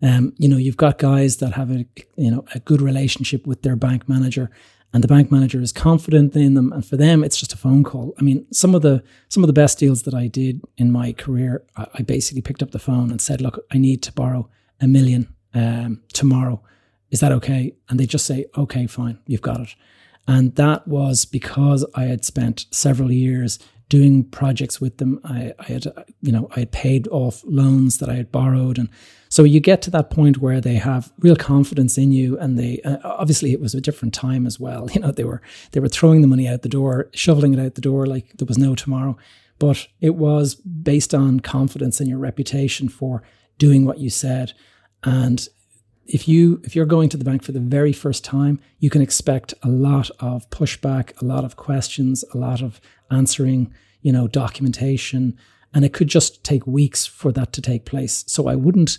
[0.00, 1.86] Um, you know, you've got guys that have a,
[2.16, 4.50] you know, a good relationship with their bank manager
[4.92, 7.82] and the bank manager is confident in them and for them it's just a phone
[7.84, 8.14] call.
[8.18, 11.12] I mean some of the some of the best deals that i did in my
[11.12, 14.48] career i, I basically picked up the phone and said look i need to borrow
[14.80, 16.62] a million um, tomorrow.
[17.10, 17.74] Is that okay?
[17.88, 19.74] And they just say okay fine you've got it.
[20.26, 23.58] And that was because i had spent several years
[23.96, 25.84] doing projects with them I, I had
[26.22, 28.88] you know i had paid off loans that i had borrowed and
[29.32, 32.82] so you get to that point where they have real confidence in you, and they
[32.84, 34.90] uh, obviously it was a different time as well.
[34.94, 37.74] You know, they were they were throwing the money out the door, shoveling it out
[37.74, 39.16] the door like there was no tomorrow.
[39.58, 43.22] But it was based on confidence in your reputation for
[43.56, 44.52] doing what you said,
[45.02, 45.48] and
[46.12, 49.00] if you if you're going to the bank for the very first time, you can
[49.00, 53.72] expect a lot of pushback, a lot of questions, a lot of answering,
[54.02, 55.36] you know, documentation,
[55.72, 58.24] and it could just take weeks for that to take place.
[58.26, 58.98] So I wouldn't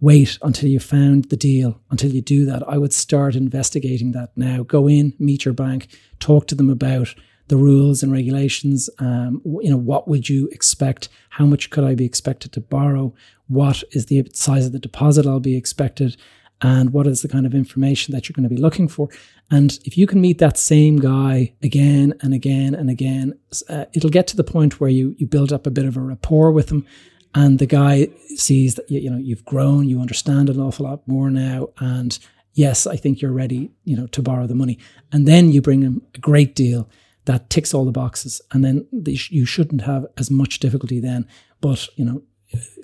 [0.00, 2.62] wait until you found the deal, until you do that.
[2.68, 4.62] I would start investigating that now.
[4.62, 5.88] Go in, meet your bank,
[6.20, 7.14] talk to them about
[7.48, 8.88] the rules and regulations.
[9.00, 11.08] Um, you know, what would you expect?
[11.30, 13.12] How much could I be expected to borrow?
[13.48, 16.16] What is the size of the deposit I'll be expected?
[16.64, 19.10] And what is the kind of information that you're going to be looking for?
[19.50, 24.08] And if you can meet that same guy again and again and again, uh, it'll
[24.08, 26.68] get to the point where you you build up a bit of a rapport with
[26.68, 26.86] them,
[27.34, 31.28] and the guy sees that you know you've grown, you understand an awful lot more
[31.28, 32.18] now, and
[32.54, 34.78] yes, I think you're ready, you know, to borrow the money,
[35.12, 36.88] and then you bring him a great deal
[37.26, 41.28] that ticks all the boxes, and then you shouldn't have as much difficulty then.
[41.60, 42.22] But you know,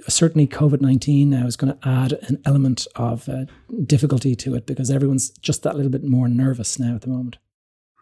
[0.08, 3.44] certainly COVID 19 now is going to add an element of uh,
[3.84, 7.38] difficulty to it because everyone's just that little bit more nervous now at the moment.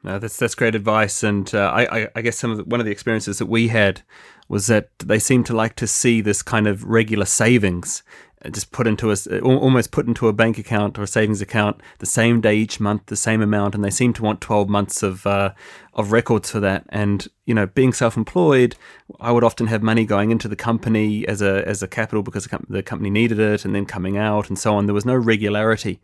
[0.05, 2.87] No, that's that's great advice, and uh, I, I, guess some of the, one of
[2.87, 4.03] the experiences that we had
[4.49, 8.05] was that they seem to like to see this kind of regular savings
[8.51, 12.07] just put into a almost put into a bank account or a savings account the
[12.07, 15.27] same day each month, the same amount, and they seem to want twelve months of
[15.27, 15.53] uh,
[15.95, 16.85] of records for that.
[16.91, 18.77] And you know, being self-employed,
[19.21, 22.47] I would often have money going into the company as a as a capital because
[22.69, 24.87] the company needed it, and then coming out and so on.
[24.87, 26.01] There was no regularity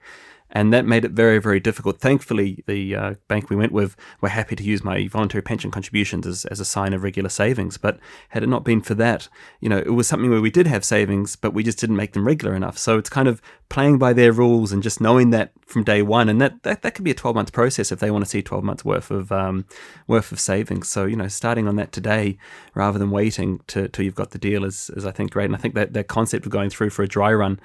[0.55, 1.99] and that made it very, very difficult.
[1.99, 6.27] Thankfully, the uh, bank we went with were happy to use my voluntary pension contributions
[6.29, 7.77] as, as a sign of regular savings.
[7.77, 9.29] But had it not been for that,
[9.61, 12.13] you know, it was something where we did have savings, but we just didn't make
[12.13, 12.79] them regular enough.
[12.79, 16.29] So it's kind of playing by their rules and just knowing that from day one.
[16.29, 18.41] And that that, that could be a 12 month process if they want to see
[18.41, 19.65] 12 months worth of um,
[20.07, 20.89] worth of savings.
[20.89, 22.39] So you know, starting on that today
[22.75, 25.47] rather than waiting to, till you've got the deal is, is I think great.
[25.47, 27.59] And I think that that concept of going through for a dry run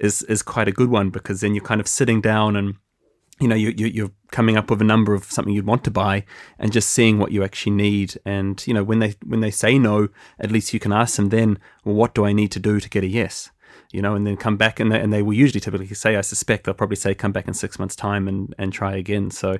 [0.00, 2.76] is is quite a good one because then you're kind of sitting down and
[3.40, 5.90] you know you, you are coming up with a number of something you'd want to
[5.90, 6.24] buy
[6.58, 8.16] and just seeing what you actually need.
[8.24, 11.30] And you know when they when they say no at least you can ask them
[11.30, 13.50] then well what do i need to do to get a yes?
[13.92, 16.20] You know and then come back and they, and they will usually typically say i
[16.20, 19.30] suspect they'll probably say come back in six months time and and try again.
[19.30, 19.58] So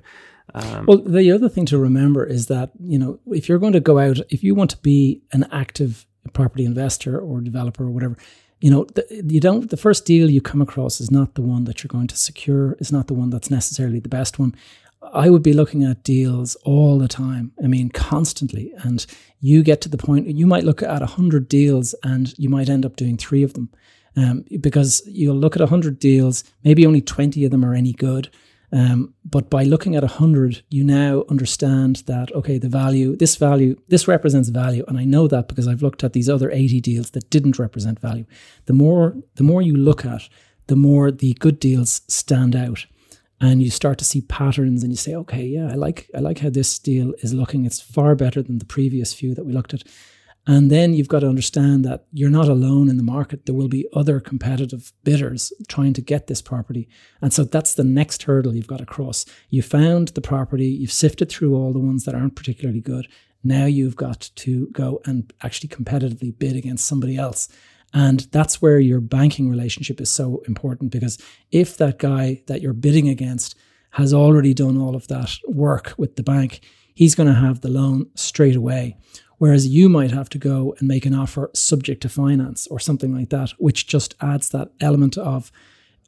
[0.54, 3.80] um, well the other thing to remember is that you know if you're going to
[3.80, 8.16] go out if you want to be an active property investor or developer or whatever
[8.62, 9.68] you know, the, you don't.
[9.68, 12.76] The first deal you come across is not the one that you're going to secure.
[12.78, 14.54] Is not the one that's necessarily the best one.
[15.12, 17.50] I would be looking at deals all the time.
[17.62, 18.72] I mean, constantly.
[18.84, 19.04] And
[19.40, 22.70] you get to the point you might look at a hundred deals and you might
[22.70, 23.68] end up doing three of them,
[24.16, 27.92] um, because you'll look at a hundred deals, maybe only twenty of them are any
[27.92, 28.30] good.
[28.72, 33.76] Um, but by looking at 100, you now understand that, okay, the value, this value,
[33.88, 34.84] this represents value.
[34.88, 38.00] And I know that because I've looked at these other 80 deals that didn't represent
[38.00, 38.24] value.
[38.64, 40.28] The more, the more you look at,
[40.68, 42.86] the more the good deals stand out.
[43.40, 46.38] And you start to see patterns and you say, okay, yeah, I like, I like
[46.38, 47.66] how this deal is looking.
[47.66, 49.82] It's far better than the previous few that we looked at.
[50.46, 53.46] And then you've got to understand that you're not alone in the market.
[53.46, 56.88] There will be other competitive bidders trying to get this property.
[57.20, 59.24] And so that's the next hurdle you've got to cross.
[59.50, 63.06] You found the property, you've sifted through all the ones that aren't particularly good.
[63.44, 67.48] Now you've got to go and actually competitively bid against somebody else.
[67.94, 71.18] And that's where your banking relationship is so important because
[71.50, 73.54] if that guy that you're bidding against
[73.90, 76.62] has already done all of that work with the bank,
[76.94, 78.96] he's going to have the loan straight away.
[79.42, 83.12] Whereas you might have to go and make an offer subject to finance or something
[83.12, 85.50] like that, which just adds that element of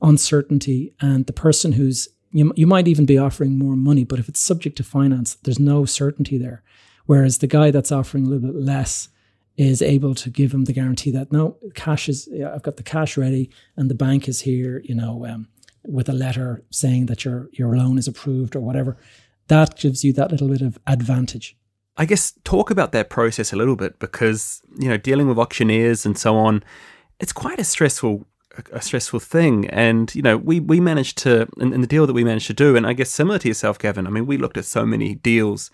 [0.01, 0.95] uncertainty.
[1.01, 4.39] And the person who's, you, you might even be offering more money, but if it's
[4.39, 6.63] subject to finance, there's no certainty there.
[7.07, 9.09] Whereas the guy that's offering a little bit less
[9.57, 13.17] is able to give him the guarantee that no, cash is, I've got the cash
[13.17, 15.49] ready and the bank is here, you know, um,
[15.83, 18.97] with a letter saying that your, your loan is approved or whatever.
[19.49, 21.57] That gives you that little bit of advantage.
[21.97, 26.05] I guess talk about that process a little bit because you know dealing with auctioneers
[26.05, 26.65] and so on,
[27.21, 28.27] it's quite a stressful
[28.73, 29.69] a stressful thing.
[29.69, 32.55] And you know we we managed to in, in the deal that we managed to
[32.55, 34.07] do, and I guess similar to yourself, Gavin.
[34.07, 35.71] I mean, we looked at so many deals.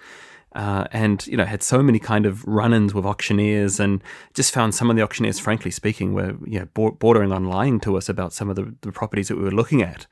[0.53, 4.03] Uh, and you know had so many kind of run-ins with auctioneers and
[4.35, 7.97] just found some of the auctioneers frankly speaking were you know bordering on lying to
[7.97, 10.09] us about some of the, the properties that we were looking at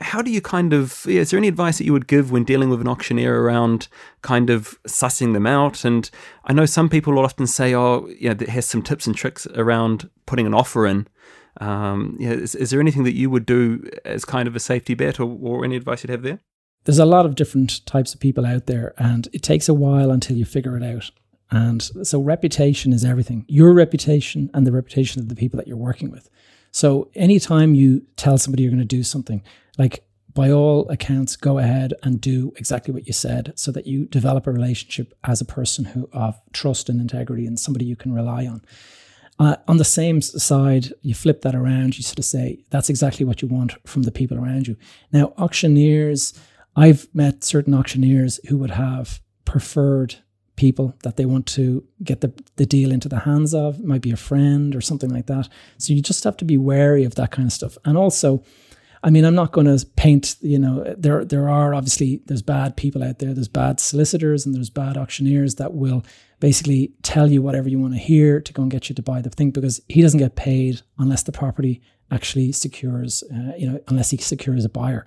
[0.00, 2.68] how do you kind of is there any advice that you would give when dealing
[2.68, 3.88] with an auctioneer around
[4.22, 5.84] kind of sussing them out?
[5.84, 6.10] And
[6.44, 9.46] i know some people will often say oh you know has some tips and tricks
[9.54, 11.06] around putting an offer in.
[11.60, 14.94] Um, yeah, is, is, there anything that you would do as kind of a safety
[14.94, 16.38] bet or, or any advice you'd have there?
[16.84, 20.12] There's a lot of different types of people out there and it takes a while
[20.12, 21.10] until you figure it out.
[21.50, 23.44] And so reputation is everything.
[23.48, 26.30] Your reputation and the reputation of the people that you're working with
[26.70, 29.42] so anytime you tell somebody you're going to do something,
[29.78, 30.04] like
[30.34, 34.46] by all accounts, go ahead and do exactly what you said so that you develop
[34.46, 38.46] a relationship as a person who of trust and integrity and somebody you can rely
[38.46, 38.62] on.
[39.40, 43.24] Uh, on the same side, you flip that around, you sort of say, that's exactly
[43.24, 44.76] what you want from the people around you.
[45.12, 46.38] Now, auctioneers,
[46.76, 50.16] I've met certain auctioneers who would have preferred
[50.58, 53.78] people that they want to get the, the deal into the hands of.
[53.78, 55.48] It might be a friend or something like that.
[55.78, 57.78] So you just have to be wary of that kind of stuff.
[57.84, 58.42] And also,
[59.04, 62.76] I mean, I'm not going to paint, you know, there there are obviously there's bad
[62.76, 63.32] people out there.
[63.32, 66.04] There's bad solicitors and there's bad auctioneers that will
[66.40, 69.20] basically tell you whatever you want to hear to go and get you to buy
[69.22, 71.80] the thing because he doesn't get paid unless the property
[72.10, 75.06] actually secures, uh, you know, unless he secures a buyer.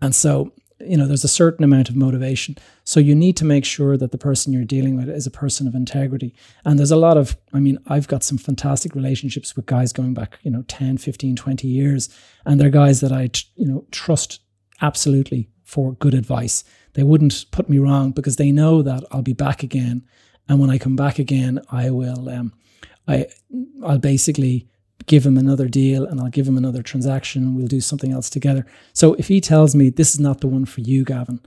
[0.00, 2.56] And so you know there's a certain amount of motivation.
[2.84, 5.66] So you need to make sure that the person you're dealing with is a person
[5.66, 6.34] of integrity.
[6.64, 10.14] And there's a lot of i mean i've got some fantastic relationships with guys going
[10.14, 12.08] back you know 10 15 20 years.
[12.44, 14.40] And they're guys that i you know trust
[14.82, 16.62] absolutely for good advice.
[16.92, 20.04] They wouldn't put me wrong because they know that i'll be back again.
[20.48, 22.52] And when i come back again i will um
[23.08, 23.26] i
[23.84, 24.68] i'll basically
[25.06, 27.54] give him another deal and I'll give him another transaction.
[27.54, 28.66] We'll do something else together.
[28.92, 31.40] So if he tells me this is not the one for you, Gavin,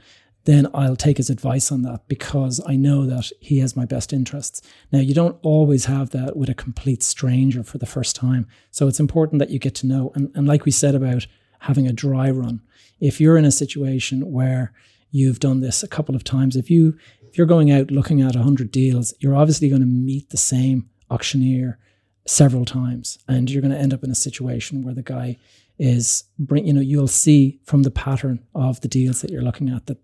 [0.45, 4.13] then I'll take his advice on that because I know that he has my best
[4.13, 4.61] interests.
[4.91, 8.47] Now, you don't always have that with a complete stranger for the first time.
[8.71, 10.11] So it's important that you get to know.
[10.15, 11.27] And, and like we said about
[11.59, 12.61] having a dry run,
[12.99, 14.73] if you're in a situation where
[15.11, 16.97] you've done this a couple of times, if you
[17.29, 20.89] if you're going out looking at 100 deals, you're obviously going to meet the same
[21.11, 21.77] auctioneer
[22.25, 25.37] several times and you're going to end up in a situation where the guy
[25.77, 29.69] is bring you know you'll see from the pattern of the deals that you're looking
[29.69, 29.97] at that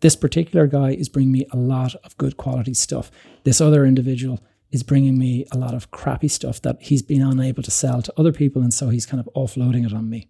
[0.00, 3.10] this particular guy is bringing me a lot of good quality stuff
[3.44, 4.40] this other individual
[4.70, 8.12] is bringing me a lot of crappy stuff that he's been unable to sell to
[8.16, 10.28] other people and so he's kind of offloading it on me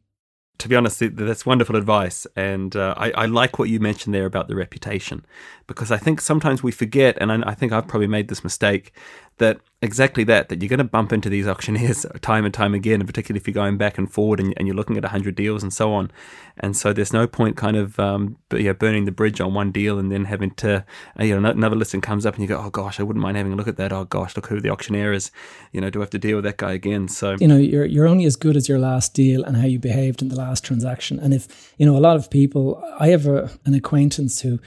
[0.60, 2.26] to be honest, that's wonderful advice.
[2.36, 5.24] And uh, I, I, like what you mentioned there about the reputation,
[5.66, 8.92] because I think sometimes we forget, and I, I think I've probably made this mistake,
[9.38, 13.00] that exactly that, that you're going to bump into these auctioneers time and time again,
[13.00, 15.62] and particularly if you're going back and forward and, and you're looking at 100 deals
[15.62, 16.10] and so on.
[16.58, 19.98] And so there's no point kind of um, yeah, burning the bridge on one deal
[19.98, 20.84] and then having to,
[21.18, 23.38] uh, you know, another listing comes up and you go, oh gosh, I wouldn't mind
[23.38, 23.92] having a look at that.
[23.92, 25.30] Oh gosh, look who the auctioneer is.
[25.72, 27.08] You know, do I have to deal with that guy again?
[27.08, 29.78] So, you know, you're, you're only as good as your last deal and how you
[29.78, 31.18] behaved in the last transaction.
[31.18, 34.60] And if, you know, a lot of people, I have a, an acquaintance who,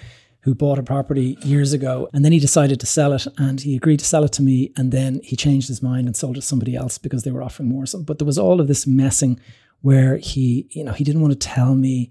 [0.44, 3.76] who bought a property years ago and then he decided to sell it and he
[3.76, 6.42] agreed to sell it to me and then he changed his mind and sold it
[6.42, 7.86] to somebody else because they were offering more.
[7.86, 9.40] So, but there was all of this messing
[9.82, 12.10] where he you know he didn't want to tell me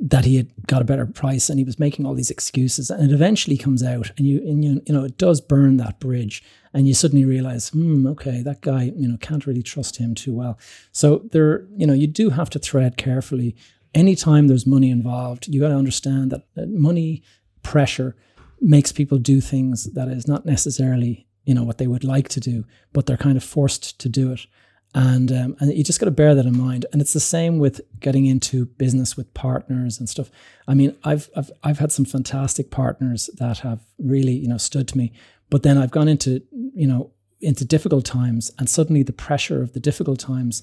[0.00, 3.10] that he had got a better price and he was making all these excuses and
[3.10, 6.42] it eventually comes out and you and you, you know it does burn that bridge
[6.74, 10.34] and you suddenly realize hmm okay that guy you know can't really trust him too
[10.34, 10.58] well.
[10.90, 13.56] So there you know you do have to thread carefully.
[13.94, 17.22] Anytime there's money involved you got to understand that money
[17.62, 18.16] pressure
[18.60, 22.40] makes people do things that is not necessarily you know what they would like to
[22.40, 24.46] do, but they're kind of forced to do it.
[24.94, 26.86] And um, and you just got to bear that in mind.
[26.92, 30.30] And it's the same with getting into business with partners and stuff.
[30.68, 34.88] I mean, I've I've I've had some fantastic partners that have really you know stood
[34.88, 35.12] to me,
[35.50, 37.10] but then I've gone into you know
[37.40, 40.62] into difficult times, and suddenly the pressure of the difficult times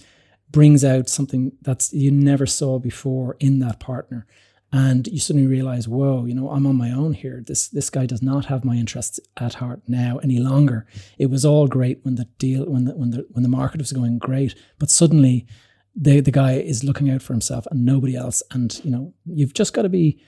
[0.52, 4.26] brings out something that's you never saw before in that partner
[4.72, 7.44] and you suddenly realize, whoa, you know, I'm on my own here.
[7.46, 10.86] This this guy does not have my interests at heart now any longer.
[11.18, 13.92] It was all great when the deal when the when the when the market was
[13.92, 15.48] going great, but suddenly
[15.96, 18.44] the the guy is looking out for himself and nobody else.
[18.52, 20.22] And you know, you've just got to be.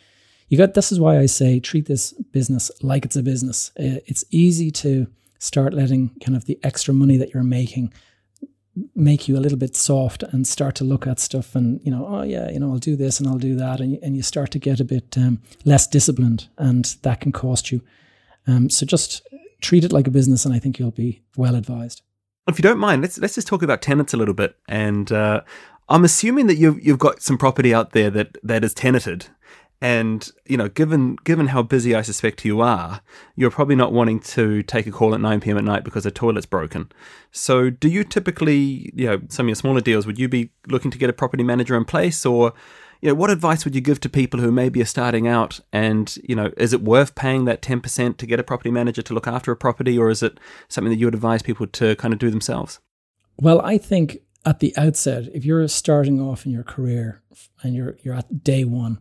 [0.47, 0.73] You got.
[0.73, 3.71] This is why I say treat this business like it's a business.
[3.79, 7.93] Uh, it's easy to start letting kind of the extra money that you're making
[8.95, 12.05] make you a little bit soft and start to look at stuff and you know
[12.07, 14.51] oh yeah you know I'll do this and I'll do that and, and you start
[14.51, 17.81] to get a bit um, less disciplined and that can cost you.
[18.47, 19.27] Um, so just
[19.61, 22.01] treat it like a business and I think you'll be well advised.
[22.47, 25.41] If you don't mind let's let's just talk about tenants a little bit and uh,
[25.89, 29.27] I'm assuming that you've you've got some property out there that that is tenanted
[29.81, 33.01] and you know, given given how busy I suspect you are,
[33.35, 35.57] you're probably not wanting to take a call at 9 p.m.
[35.57, 36.91] at night because the toilet's broken.
[37.31, 40.91] So, do you typically, you know, some of your smaller deals, would you be looking
[40.91, 42.53] to get a property manager in place, or
[43.01, 45.59] you know, what advice would you give to people who maybe are starting out?
[45.73, 49.13] And you know, is it worth paying that 10% to get a property manager to
[49.15, 52.13] look after a property, or is it something that you would advise people to kind
[52.13, 52.79] of do themselves?
[53.37, 57.23] Well, I think at the outset, if you're starting off in your career
[57.63, 58.99] and you're you're at day one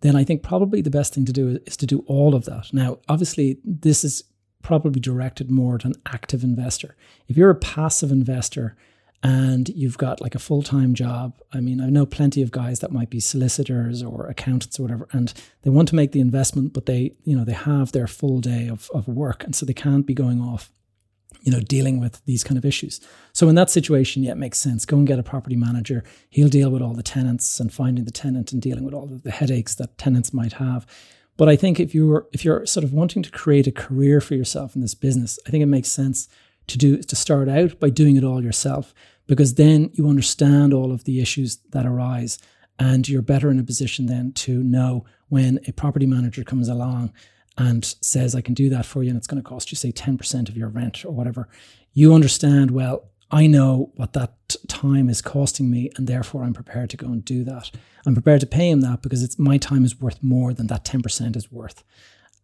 [0.00, 2.72] then I think probably the best thing to do is to do all of that.
[2.72, 4.24] Now, obviously, this is
[4.62, 6.96] probably directed more to an active investor.
[7.26, 8.76] If you're a passive investor
[9.22, 12.78] and you've got like a full time job, I mean, I know plenty of guys
[12.80, 15.32] that might be solicitors or accountants or whatever, and
[15.62, 18.68] they want to make the investment, but they, you know, they have their full day
[18.68, 20.70] of, of work, and so they can't be going off
[21.42, 23.00] you know, dealing with these kind of issues.
[23.32, 24.84] So in that situation, yeah, it makes sense.
[24.84, 26.02] Go and get a property manager.
[26.30, 29.22] He'll deal with all the tenants and finding the tenant and dealing with all of
[29.22, 30.86] the headaches that tenants might have.
[31.36, 34.34] But I think if you're if you're sort of wanting to create a career for
[34.34, 36.28] yourself in this business, I think it makes sense
[36.66, 38.92] to do to start out by doing it all yourself
[39.26, 42.38] because then you understand all of the issues that arise
[42.78, 47.12] and you're better in a position then to know when a property manager comes along
[47.58, 49.90] and says, I can do that for you, and it's going to cost you, say,
[49.90, 51.48] 10% of your rent or whatever,
[51.92, 56.88] you understand, well, I know what that time is costing me, and therefore I'm prepared
[56.90, 57.70] to go and do that.
[58.06, 60.84] I'm prepared to pay him that because it's my time is worth more than that
[60.84, 61.82] 10% is worth.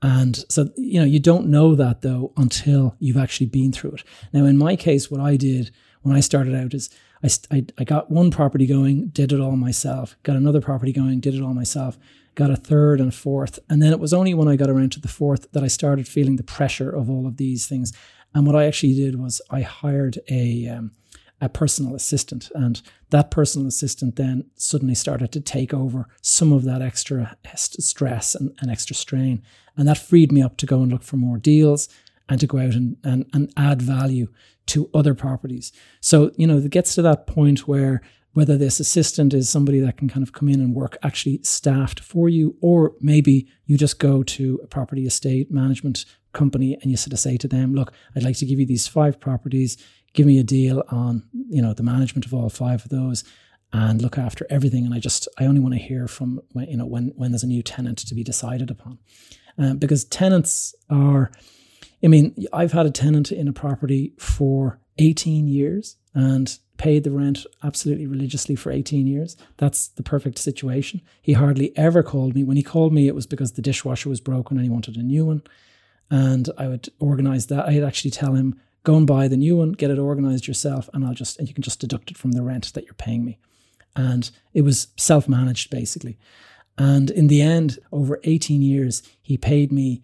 [0.02, 4.04] And so, you know, you don't know that though until you've actually been through it.
[4.34, 5.70] Now, in my case, what I did
[6.02, 6.90] when I started out is
[7.22, 11.20] I, I, I got one property going, did it all myself, got another property going,
[11.20, 11.98] did it all myself
[12.34, 13.58] got a third and a fourth.
[13.68, 16.08] And then it was only when I got around to the fourth that I started
[16.08, 17.92] feeling the pressure of all of these things.
[18.34, 20.92] And what I actually did was I hired a um,
[21.40, 22.80] a personal assistant, and
[23.10, 28.56] that personal assistant then suddenly started to take over some of that extra stress and,
[28.60, 29.42] and extra strain,
[29.76, 31.88] and that freed me up to go and look for more deals
[32.28, 34.28] and to go out and, and, and add value
[34.66, 35.72] to other properties.
[36.00, 38.00] So, you know, it gets to that point where
[38.34, 42.00] whether this assistant is somebody that can kind of come in and work actually staffed
[42.00, 46.96] for you, or maybe you just go to a property estate management company and you
[46.96, 49.76] sort of say to them, look, I'd like to give you these five properties,
[50.12, 53.24] give me a deal on, you know, the management of all five of those
[53.72, 54.84] and look after everything.
[54.84, 57.44] And I just, I only want to hear from, when, you know, when, when there's
[57.44, 58.98] a new tenant to be decided upon.
[59.56, 61.30] Um, because tenants are,
[62.02, 67.10] I mean, I've had a tenant in a property for 18 years and paid the
[67.10, 69.36] rent absolutely religiously for 18 years.
[69.58, 71.00] That's the perfect situation.
[71.22, 72.44] He hardly ever called me.
[72.44, 75.02] When he called me, it was because the dishwasher was broken and he wanted a
[75.02, 75.42] new one.
[76.10, 77.66] And I would organize that.
[77.66, 81.04] I'd actually tell him, go and buy the new one, get it organized yourself, and
[81.04, 83.38] I'll just, and you can just deduct it from the rent that you're paying me.
[83.96, 86.18] And it was self managed basically.
[86.76, 90.02] And in the end, over 18 years, he paid me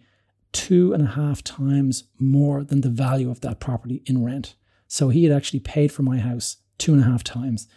[0.53, 4.55] two and a half times more than the value of that property in rent.
[4.87, 7.67] So he had actually paid for my house two and a half times.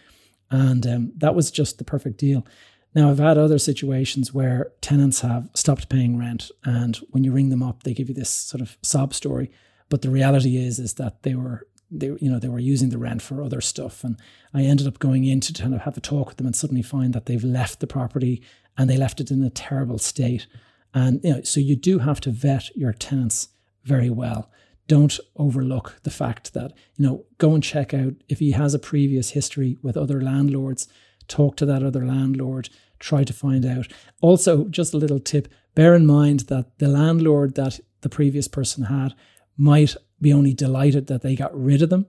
[0.50, 2.46] And um, that was just the perfect deal.
[2.94, 7.48] Now, I've had other situations where tenants have stopped paying rent, and when you ring
[7.50, 9.50] them up, they give you this sort of sob story.
[9.88, 12.98] But the reality is, is that they were, they, you know, they were using the
[12.98, 14.04] rent for other stuff.
[14.04, 14.16] And
[14.54, 16.82] I ended up going in to kind of have a talk with them, and suddenly
[16.82, 18.42] find that they've left the property
[18.76, 20.46] and they left it in a terrible state.
[20.94, 23.48] And you know, so you do have to vet your tenants
[23.84, 24.50] very well
[24.86, 28.78] don't overlook the fact that, you know, go and check out if he has a
[28.78, 30.88] previous history with other landlords,
[31.28, 32.68] talk to that other landlord,
[32.98, 33.86] try to find out.
[34.20, 38.84] Also, just a little tip bear in mind that the landlord that the previous person
[38.84, 39.14] had
[39.56, 42.06] might be only delighted that they got rid of them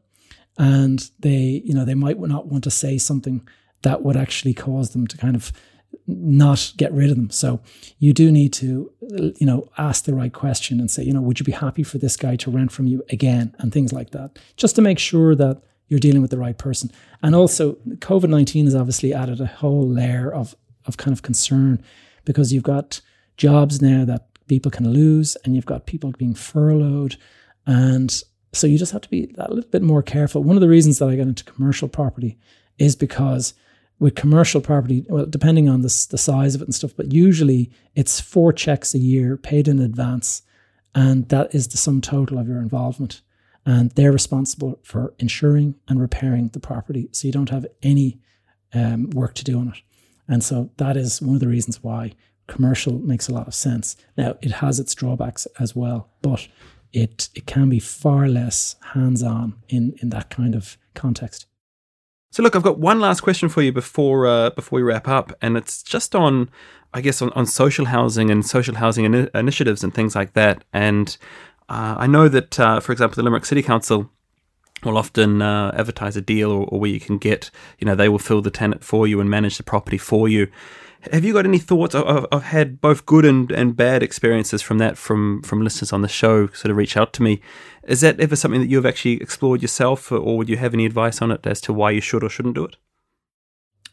[0.57, 3.45] and they you know they might not want to say something
[3.81, 5.51] that would actually cause them to kind of
[6.07, 7.29] not get rid of them.
[7.29, 7.61] So
[7.99, 11.39] you do need to, you know, ask the right question and say, you know, would
[11.39, 14.37] you be happy for this guy to rent from you again and things like that,
[14.57, 16.91] just to make sure that you're dealing with the right person.
[17.21, 21.83] And also, COVID 19 has obviously added a whole layer of, of kind of concern
[22.25, 23.01] because you've got
[23.37, 27.17] jobs now that people can lose and you've got people being furloughed.
[27.65, 28.23] And
[28.53, 30.43] so you just have to be a little bit more careful.
[30.43, 32.37] One of the reasons that I got into commercial property
[32.77, 33.53] is because
[33.99, 37.71] with commercial property, well, depending on the, the size of it and stuff, but usually
[37.95, 40.41] it's four checks a year paid in advance.
[40.93, 43.21] And that is the sum total of your involvement.
[43.65, 47.09] And they're responsible for insuring and repairing the property.
[47.11, 48.19] So you don't have any
[48.73, 49.81] um, work to do on it.
[50.27, 52.13] And so that is one of the reasons why
[52.47, 53.95] commercial makes a lot of sense.
[54.17, 56.47] Now, it has its drawbacks as well, but
[56.93, 61.47] it, it can be far less hands on in, in that kind of context.
[62.31, 65.31] So look, I've got one last question for you before uh, before we wrap up,
[65.41, 66.49] and it's just on,
[66.93, 70.63] I guess, on, on social housing and social housing in- initiatives and things like that.
[70.73, 71.17] And
[71.69, 74.09] uh, I know that, uh, for example, the Limerick City Council
[74.83, 77.49] will often uh, advertise a deal or, or, where you can get,
[77.79, 80.47] you know, they will fill the tenant for you and manage the property for you.
[81.11, 81.95] Have you got any thoughts?
[81.95, 86.01] I've, I've had both good and, and bad experiences from that from from listeners on
[86.01, 87.41] the show sort of reach out to me.
[87.83, 91.21] Is that ever something that you've actually explored yourself, or would you have any advice
[91.21, 92.75] on it as to why you should or shouldn't do it?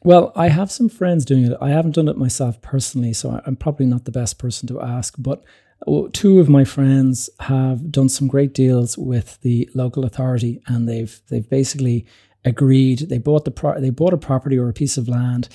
[0.05, 1.57] Well, I have some friends doing it.
[1.61, 5.15] I haven't done it myself personally, so I'm probably not the best person to ask.
[5.17, 5.45] But
[5.87, 10.89] uh, two of my friends have done some great deals with the local authority, and
[10.89, 12.07] they've they've basically
[12.45, 13.01] agreed.
[13.11, 15.49] They bought the pro- they bought a property or a piece of land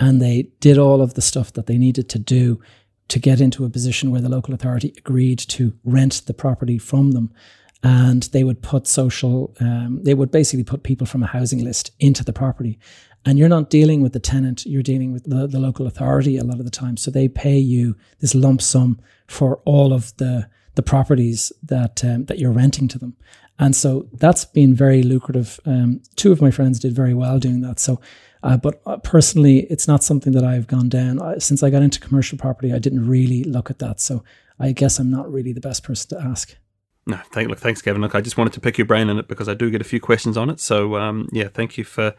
[0.00, 2.60] and they did all of the stuff that they needed to do
[3.08, 7.12] to get into a position where the local authority agreed to rent the property from
[7.12, 7.32] them.
[7.82, 11.90] and they would put social, um, they would basically put people from a housing list
[12.00, 12.78] into the property.
[13.26, 16.44] And you're not dealing with the tenant, you're dealing with the, the local authority a
[16.44, 16.96] lot of the time.
[16.96, 22.24] So they pay you this lump sum for all of the, the properties that, um,
[22.24, 23.16] that you're renting to them.
[23.58, 25.60] And so that's been very lucrative.
[25.64, 27.78] Um, two of my friends did very well doing that.
[27.78, 28.00] So,
[28.44, 31.20] uh, but uh, personally, it's not something that I've gone down.
[31.20, 34.00] I, since I got into commercial property, I didn't really look at that.
[34.00, 34.22] So
[34.60, 36.54] I guess I'm not really the best person to ask.
[37.06, 38.00] No, thank, look, thanks, Gavin.
[38.00, 39.84] Look, I just wanted to pick your brain on it because I do get a
[39.84, 40.58] few questions on it.
[40.58, 42.14] So, um, yeah, thank you for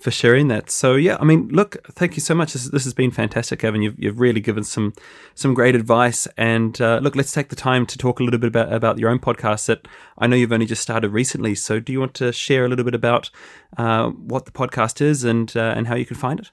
[0.00, 0.70] for sharing that.
[0.70, 2.54] So, yeah, I mean, look, thank you so much.
[2.54, 3.82] This, this has been fantastic, Gavin.
[3.82, 4.94] You've, you've really given some
[5.34, 6.26] some great advice.
[6.38, 9.10] And uh, look, let's take the time to talk a little bit about about your
[9.10, 9.86] own podcast that
[10.16, 11.54] I know you've only just started recently.
[11.54, 13.28] So, do you want to share a little bit about
[13.76, 16.50] uh, what the podcast is and uh, and how you can find it?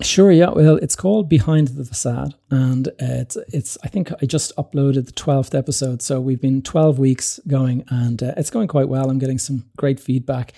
[0.00, 0.50] Sure, yeah.
[0.50, 3.76] Well, it's called Behind the Facade, and it's it's.
[3.82, 8.22] I think I just uploaded the twelfth episode, so we've been twelve weeks going, and
[8.22, 9.10] uh, it's going quite well.
[9.10, 10.52] I'm getting some great feedback.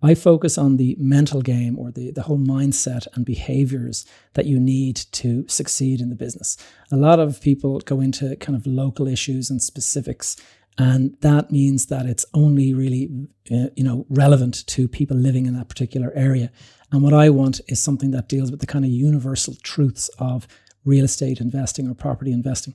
[0.00, 4.60] I focus on the mental game or the the whole mindset and behaviors that you
[4.60, 6.56] need to succeed in the business.
[6.92, 10.36] A lot of people go into kind of local issues and specifics,
[10.76, 13.10] and that means that it's only really
[13.50, 16.50] uh, you know relevant to people living in that particular area
[16.94, 20.46] and what I want is something that deals with the kind of universal truths of
[20.84, 22.74] real estate investing or property investing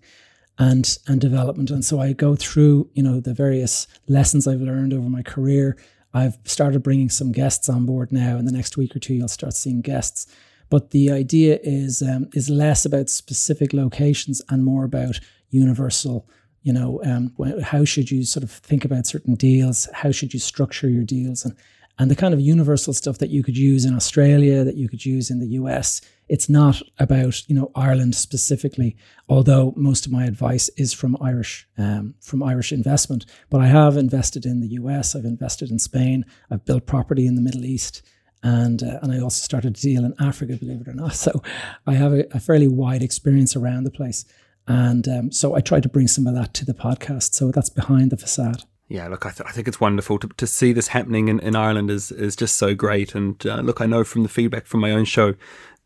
[0.57, 1.71] and and development.
[1.71, 5.77] And so I go through, you know, the various lessons I've learned over my career.
[6.13, 8.37] I've started bringing some guests on board now.
[8.37, 10.27] In the next week or two, you'll start seeing guests.
[10.69, 16.27] But the idea is um, is less about specific locations and more about universal.
[16.63, 17.33] You know, um,
[17.63, 19.87] how should you sort of think about certain deals?
[19.93, 21.45] How should you structure your deals?
[21.45, 21.55] And
[21.99, 25.05] and the kind of universal stuff that you could use in Australia, that you could
[25.05, 25.99] use in the US.
[26.29, 28.95] It's not about you know Ireland specifically,
[29.27, 33.25] although most of my advice is from Irish um, from Irish investment.
[33.49, 35.13] But I have invested in the US.
[35.15, 36.25] I've invested in Spain.
[36.49, 38.01] I've built property in the Middle East.
[38.41, 41.13] And, uh, and I also started to deal in Africa, believe it or not.
[41.15, 41.43] So
[41.85, 44.23] I have a, a fairly wide experience around the place.
[44.69, 47.33] And um, so I try to bring some of that to the podcast.
[47.33, 48.63] So that's behind the facade.
[48.87, 51.55] Yeah, look, I, th- I think it's wonderful to, to see this happening in, in
[51.55, 53.13] Ireland is is just so great.
[53.13, 55.35] And uh, look, I know from the feedback from my own show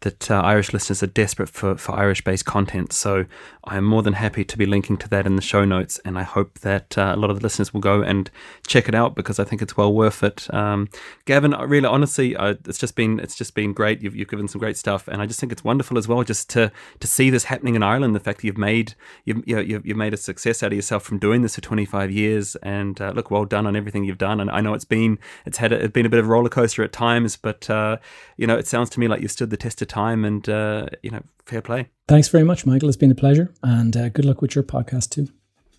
[0.03, 2.93] that uh, Irish listeners are desperate for, for Irish based content.
[2.93, 3.25] So
[3.65, 5.99] I am more than happy to be linking to that in the show notes.
[6.05, 8.29] And I hope that uh, a lot of the listeners will go and
[8.67, 10.53] check it out because I think it's well worth it.
[10.53, 10.89] Um,
[11.25, 14.01] Gavin, really, honestly, uh, it's just been it's just been great.
[14.01, 16.49] You've, you've given some great stuff, and I just think it's wonderful as well just
[16.51, 18.15] to to see this happening in Ireland.
[18.15, 18.95] The fact that you've made
[19.25, 22.55] you've you've, you've made a success out of yourself from doing this for 25 years.
[22.57, 24.39] And uh, look, well done on everything you've done.
[24.39, 26.49] And I know it's been it's had a, it's been a bit of a roller
[26.49, 27.97] coaster at times, but uh,
[28.37, 30.87] you know it sounds to me like you've stood the test of time and uh,
[31.01, 31.89] you know fair play.
[32.07, 32.89] Thanks very much, Michael.
[32.89, 35.27] It's been a pleasure, and uh, good luck with your podcast too.